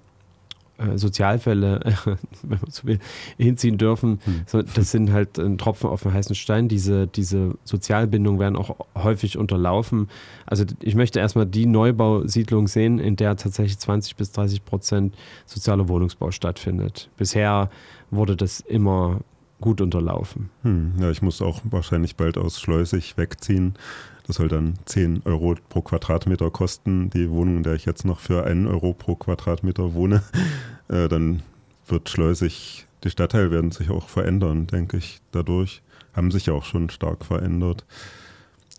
[0.77, 1.81] äh, Sozialfälle,
[2.41, 2.99] wenn man so will,
[3.37, 4.19] hinziehen dürfen.
[4.23, 4.65] Hm.
[4.73, 6.67] Das sind halt ein Tropfen auf den heißen Stein.
[6.67, 10.09] Diese, diese Sozialbindungen werden auch häufig unterlaufen.
[10.45, 15.87] Also ich möchte erstmal die Neubausiedlung sehen, in der tatsächlich 20 bis 30 Prozent sozialer
[15.87, 17.09] Wohnungsbau stattfindet.
[17.17, 17.69] Bisher
[18.09, 19.19] wurde das immer
[19.61, 20.49] gut unterlaufen.
[20.63, 23.75] Hm, ja, ich muss auch wahrscheinlich bald aus Schleusig wegziehen.
[24.25, 28.19] Das soll dann 10 Euro pro Quadratmeter kosten, die Wohnung, in der ich jetzt noch
[28.19, 30.23] für 1 Euro pro Quadratmeter wohne.
[30.89, 31.41] Äh, dann
[31.87, 35.81] wird Schleusig, die Stadtteile werden sich auch verändern, denke ich, dadurch.
[36.11, 37.85] Haben sich ja auch schon stark verändert.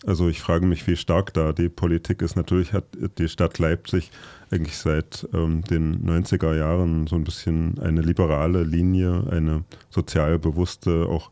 [0.07, 2.37] Also ich frage mich, wie stark da die Politik ist.
[2.37, 2.85] Natürlich hat
[3.19, 4.11] die Stadt Leipzig
[4.51, 11.07] eigentlich seit ähm, den 90er Jahren so ein bisschen eine liberale Linie, eine sozial bewusste,
[11.07, 11.31] auch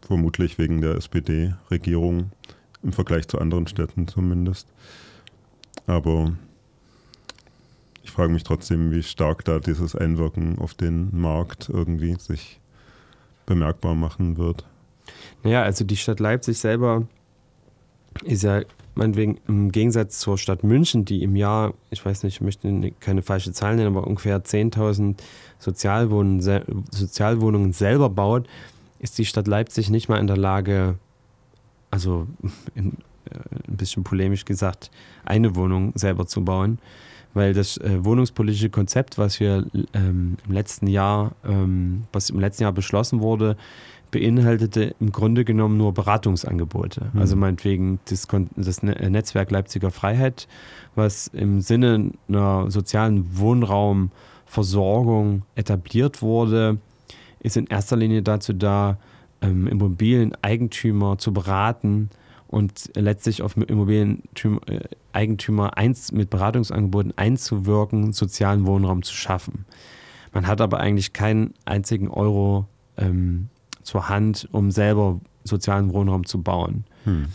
[0.00, 2.30] vermutlich wegen der SPD-Regierung
[2.82, 4.68] im Vergleich zu anderen Städten zumindest.
[5.86, 6.32] Aber
[8.02, 12.60] ich frage mich trotzdem, wie stark da dieses Einwirken auf den Markt irgendwie sich
[13.46, 14.64] bemerkbar machen wird.
[15.42, 17.06] Naja, also die Stadt Leipzig selber
[18.24, 18.62] ist ja
[18.94, 23.22] meinetwegen im Gegensatz zur Stadt München, die im Jahr, ich weiß nicht, ich möchte keine
[23.22, 25.16] falsche Zahl nennen, aber ungefähr 10.000
[25.58, 26.40] Sozialwohnungen,
[26.90, 28.48] Sozialwohnungen selber baut,
[28.98, 30.98] ist die Stadt Leipzig nicht mal in der Lage,
[31.90, 32.26] also
[32.74, 33.38] in, äh,
[33.68, 34.90] ein bisschen polemisch gesagt,
[35.24, 36.78] eine Wohnung selber zu bauen,
[37.34, 42.64] weil das äh, wohnungspolitische Konzept, was wir ähm, im letzten Jahr, ähm, was im letzten
[42.64, 43.56] Jahr beschlossen wurde,
[44.10, 47.10] beinhaltete im Grunde genommen nur Beratungsangebote.
[47.12, 47.20] Mhm.
[47.20, 48.26] Also meinetwegen das,
[48.56, 50.48] das ne-, Netzwerk Leipziger Freiheit,
[50.94, 56.78] was im Sinne einer sozialen Wohnraumversorgung etabliert wurde,
[57.40, 58.98] ist in erster Linie dazu da,
[59.42, 62.10] ähm, Immobilieneigentümer zu beraten
[62.48, 69.64] und letztlich auf Immobilieneigentümer äh, eins, mit Beratungsangeboten einzuwirken, sozialen Wohnraum zu schaffen.
[70.32, 72.66] Man hat aber eigentlich keinen einzigen Euro
[72.96, 73.48] ähm,
[73.82, 76.84] zur Hand, um selber sozialen Wohnraum zu bauen.
[77.04, 77.26] Hm.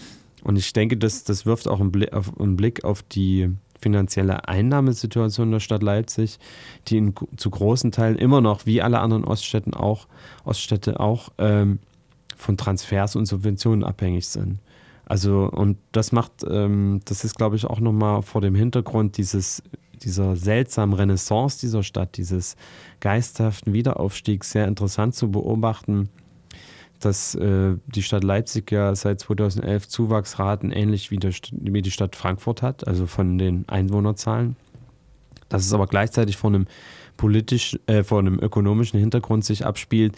[0.43, 3.49] Und ich denke, das, das wirft auch einen Blick, auf, einen Blick auf die
[3.79, 6.39] finanzielle Einnahmesituation der Stadt Leipzig,
[6.87, 10.07] die in, zu großen Teilen immer noch, wie alle anderen Oststädten auch,
[10.43, 11.79] Oststädte auch, ähm,
[12.35, 14.59] von Transfers und Subventionen abhängig sind.
[15.05, 19.61] Also, und das macht, ähm, das ist, glaube ich, auch nochmal vor dem Hintergrund dieses,
[20.01, 22.55] dieser seltsamen Renaissance dieser Stadt, dieses
[22.99, 26.09] geisterhaften Wiederaufstiegs sehr interessant zu beobachten,
[26.99, 32.15] dass äh, die Stadt Leipzig ja seit 2011 Zuwachsraten ähnlich wie, der, wie die Stadt
[32.15, 34.55] Frankfurt hat, also von den Einwohnerzahlen.
[35.49, 36.65] Dass es aber gleichzeitig vor einem
[37.17, 40.15] politisch, äh, vor einem ökonomischen Hintergrund sich abspielt,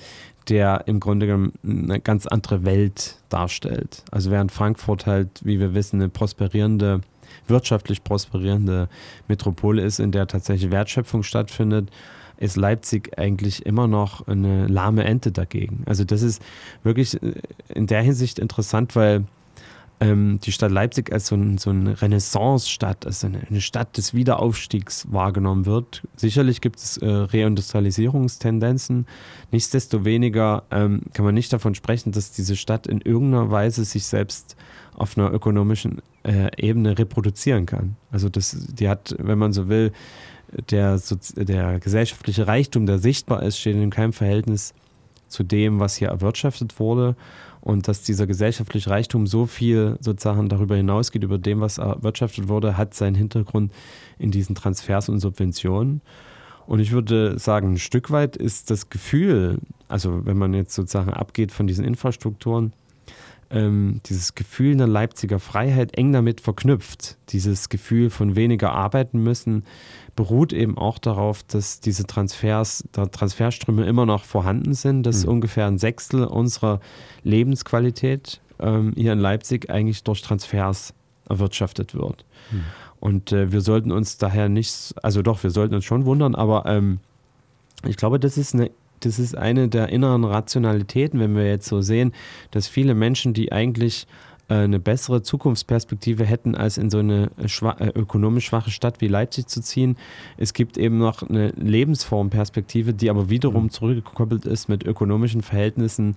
[0.50, 4.04] der im Grunde genommen eine ganz andere Welt darstellt.
[4.12, 7.02] Also während Frankfurt halt, wie wir wissen, eine prosperierende,
[7.48, 8.88] wirtschaftlich prosperierende
[9.28, 11.90] Metropole ist, in der tatsächlich Wertschöpfung stattfindet,
[12.38, 15.84] ist Leipzig eigentlich immer noch eine lahme Ente dagegen.
[15.86, 16.42] Also das ist
[16.84, 17.34] wirklich äh,
[17.74, 19.26] in der Hinsicht interessant, weil
[20.00, 24.14] ähm, die Stadt Leipzig als so, ein, so eine Renaissance-Stadt, als eine, eine, Stadt des
[24.14, 26.04] Wiederaufstiegs wahrgenommen wird.
[26.16, 29.08] Sicherlich gibt es äh, Reindustrialisierungstendenzen.
[29.52, 34.56] Nichtsdestoweniger ähm, kann man nicht davon sprechen, dass diese Stadt in irgendeiner Weise sich selbst
[34.96, 37.96] auf einer ökonomischen äh, Ebene reproduzieren kann.
[38.12, 39.92] Also das, die hat, wenn man so will,
[40.70, 41.00] der,
[41.36, 44.74] der gesellschaftliche Reichtum, der sichtbar ist, steht in keinem Verhältnis
[45.28, 47.16] zu dem, was hier erwirtschaftet wurde.
[47.68, 52.78] Und dass dieser gesellschaftliche Reichtum so viel sozusagen darüber hinausgeht, über dem, was erwirtschaftet wurde,
[52.78, 53.74] hat seinen Hintergrund
[54.18, 56.00] in diesen Transfers und Subventionen.
[56.66, 59.60] Und ich würde sagen, ein Stück weit ist das Gefühl,
[59.90, 62.72] also wenn man jetzt sozusagen abgeht von diesen Infrastrukturen,
[63.50, 67.18] ähm, dieses Gefühl einer Leipziger Freiheit eng damit verknüpft.
[67.32, 69.66] Dieses Gefühl von weniger arbeiten müssen
[70.18, 75.34] beruht eben auch darauf, dass diese Transfers, Transferströme immer noch vorhanden sind, dass mhm.
[75.34, 76.82] ungefähr ein Sechstel unserer
[77.24, 80.94] Lebensqualität ähm, hier in Leipzig eigentlich durch Transfers
[81.30, 82.26] erwirtschaftet wird.
[82.52, 82.64] Mhm.
[83.00, 86.66] Und äh, wir sollten uns daher nicht, also doch, wir sollten uns schon wundern, aber
[86.66, 87.00] ähm,
[87.88, 91.82] ich glaube, das ist eine das ist eine der inneren Rationalitäten, wenn wir jetzt so
[91.82, 92.14] sehen,
[92.50, 94.08] dass viele Menschen, die eigentlich
[94.50, 99.48] eine bessere Zukunftsperspektive hätten, als in so eine schwa äh, ökonomisch schwache Stadt wie Leipzig
[99.48, 99.98] zu ziehen.
[100.38, 103.70] Es gibt eben noch eine Lebensformperspektive, die aber wiederum mhm.
[103.72, 106.16] zurückgekoppelt ist mit ökonomischen Verhältnissen.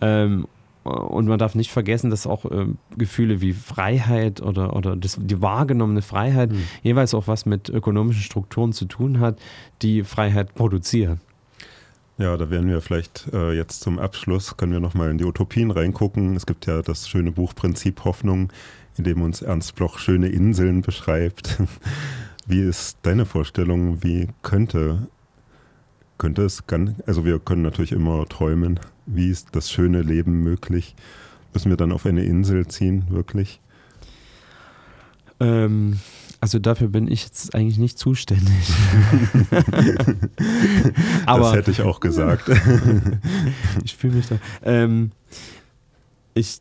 [0.00, 0.46] Ähm,
[0.84, 2.66] und man darf nicht vergessen, dass auch äh,
[2.96, 6.62] Gefühle wie Freiheit oder, oder das, die wahrgenommene Freiheit mhm.
[6.82, 9.38] jeweils auch was mit ökonomischen Strukturen zu tun hat,
[9.82, 11.20] die Freiheit produzieren.
[12.18, 15.70] Ja, da werden wir vielleicht äh, jetzt zum Abschluss, können wir nochmal in die Utopien
[15.70, 16.34] reingucken.
[16.34, 18.50] Es gibt ja das schöne Buch Prinzip Hoffnung,
[18.96, 21.58] in dem uns Ernst Bloch schöne Inseln beschreibt.
[22.46, 25.08] Wie ist deine Vorstellung, wie könnte
[26.18, 30.94] könnte es ganz, also wir können natürlich immer träumen, wie ist das schöne Leben möglich?
[31.52, 33.60] Müssen wir dann auf eine Insel ziehen, wirklich?
[35.40, 35.98] Ähm,
[36.40, 38.46] also dafür bin ich jetzt eigentlich nicht zuständig.
[41.26, 42.48] Aber, das hätte ich auch gesagt.
[43.84, 44.38] ich fühle mich da.
[44.62, 45.12] Ähm,
[46.34, 46.60] ich,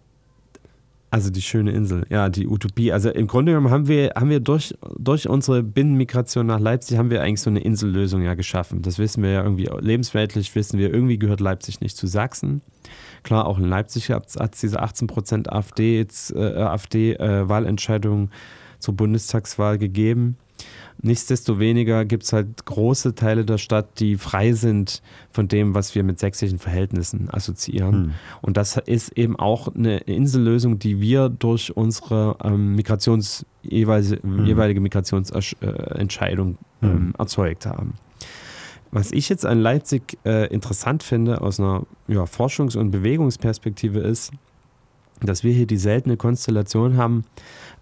[1.12, 2.92] also die schöne Insel, ja, die Utopie.
[2.92, 7.10] Also im Grunde genommen haben wir, haben wir durch, durch unsere Binnenmigration nach Leipzig haben
[7.10, 8.82] wir eigentlich so eine Insellösung ja geschaffen.
[8.82, 12.62] Das wissen wir ja irgendwie, lebensweltlich wissen wir, irgendwie gehört Leipzig nicht zu Sachsen.
[13.24, 18.30] Klar, auch in Leipzig hat es diese 18% AfD, äh, AfD-Wahlentscheidung äh,
[18.80, 20.38] zur Bundestagswahl gegeben.
[21.02, 26.04] Nichtsdestoweniger gibt es halt große Teile der Stadt, die frei sind von dem, was wir
[26.04, 27.94] mit sächsischen Verhältnissen assoziieren.
[27.94, 28.12] Hm.
[28.42, 34.46] Und das ist eben auch eine Insellösung, die wir durch unsere ähm, Migrations, jeweilige, hm.
[34.46, 36.90] jeweilige Migrationsentscheidung hm.
[36.90, 37.96] ähm, erzeugt haben.
[38.92, 44.32] Was ich jetzt an Leipzig äh, interessant finde aus einer ja, Forschungs- und Bewegungsperspektive ist,
[45.22, 47.26] dass wir hier die seltene Konstellation haben,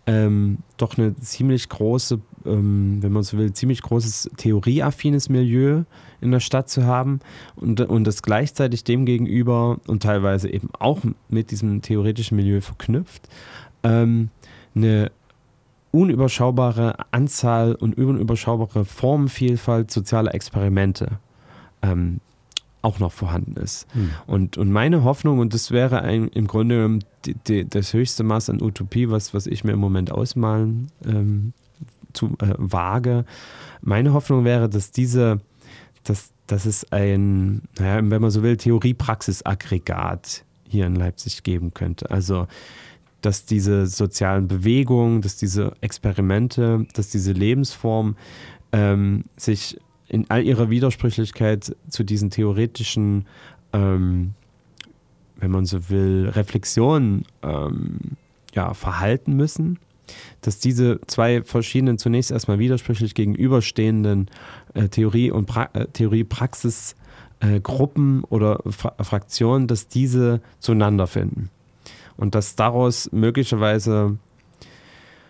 [0.06, 5.84] ähm, doch eine ziemlich große, ähm, wenn man so will, ziemlich großes theorieaffines Milieu
[6.20, 7.20] in der Stadt zu haben.
[7.56, 13.30] Und, und das gleichzeitig dem gegenüber und teilweise eben auch mit diesem theoretischen Milieu verknüpft,
[13.84, 14.30] ähm,
[14.76, 15.12] eine
[15.92, 21.20] unüberschaubare Anzahl und unüberschaubare Formenvielfalt sozialer Experimente
[21.84, 22.20] ähm,
[22.84, 23.88] auch noch vorhanden ist.
[23.94, 24.12] Hm.
[24.28, 28.50] Und, und meine Hoffnung, und das wäre ein, im Grunde die, die, das höchste Maß
[28.50, 31.54] an Utopie, was, was ich mir im Moment ausmalen ähm,
[32.12, 33.26] zu, äh, wage,
[33.82, 35.40] meine Hoffnung wäre, dass diese,
[36.04, 42.12] dass, dass es ein, naja, wenn man so will, Theorie-Praxis-Aggregat hier in Leipzig geben könnte.
[42.12, 42.48] Also
[43.22, 48.18] dass diese sozialen Bewegungen, dass diese Experimente, dass diese Lebensform
[48.74, 49.78] ähm, sich
[50.14, 53.26] in all ihrer Widersprüchlichkeit zu diesen theoretischen,
[53.74, 54.36] ähm,
[55.38, 57.98] wenn man so will, Reflexionen ähm,
[58.54, 59.80] ja, verhalten müssen,
[60.42, 64.30] dass diese zwei verschiedenen, zunächst erstmal widersprüchlich gegenüberstehenden
[64.76, 71.50] äh, Theorie- und pra äh, Theorie-Praxis-Gruppen äh, oder Fra Fraktionen, dass diese zueinander finden.
[72.18, 74.20] Und dass daraus möglicherweise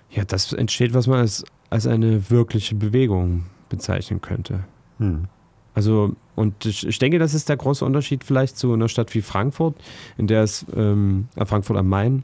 [0.10, 4.66] ja, das entsteht, was man als, als eine wirkliche Bewegung bezeichnen könnte.
[5.04, 5.28] Hm.
[5.76, 9.76] Also, und ich, denke, das ist der große Unterschied vielleicht zu einer Stadt wie Frankfurt,
[10.18, 12.24] in der es, ähm, äh, Frankfurt am Main,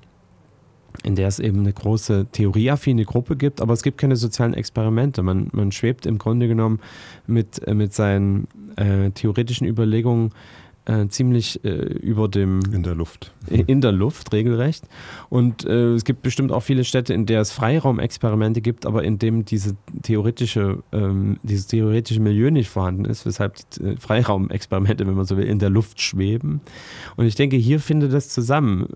[1.03, 5.23] in der es eben eine große theorieaffine Gruppe gibt, aber es gibt keine sozialen Experimente.
[5.23, 6.79] Man, man schwebt im Grunde genommen
[7.27, 10.31] mit, äh, mit seinen äh, theoretischen Überlegungen
[10.89, 12.61] äh, ziemlich äh, über dem.
[12.71, 13.31] In der Luft.
[13.47, 14.83] In der Luft, regelrecht.
[15.29, 19.19] Und äh, es gibt bestimmt auch viele Städte, in der es Freiraumexperimente gibt, aber in
[19.19, 25.13] dem diese theoretische, ähm, dieses theoretische Milieu nicht vorhanden ist, weshalb die äh, Freiraumexperimente, wenn
[25.13, 26.61] man so will, in der Luft schweben.
[27.15, 28.87] Und ich denke, hier findet das zusammen.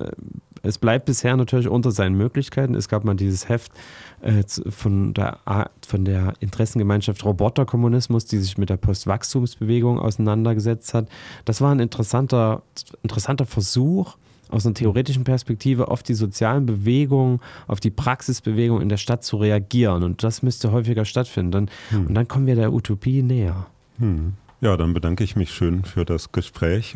[0.65, 2.73] Es bleibt bisher natürlich unter seinen Möglichkeiten.
[2.73, 3.73] Es gab mal dieses Heft
[4.21, 5.39] äh, von, der,
[5.85, 11.09] von der Interessengemeinschaft Roboterkommunismus, die sich mit der Postwachstumsbewegung auseinandergesetzt hat.
[11.43, 12.63] Das war ein interessanter,
[13.03, 14.15] interessanter Versuch,
[14.49, 19.37] aus einer theoretischen Perspektive auf die sozialen Bewegungen, auf die Praxisbewegung in der Stadt zu
[19.37, 20.03] reagieren.
[20.03, 21.69] Und das müsste häufiger stattfinden.
[21.89, 22.07] Hm.
[22.07, 23.65] Und dann kommen wir der Utopie näher.
[23.99, 24.33] Hm.
[24.61, 26.91] Ja, dann bedanke ich mich schön für das Gespräch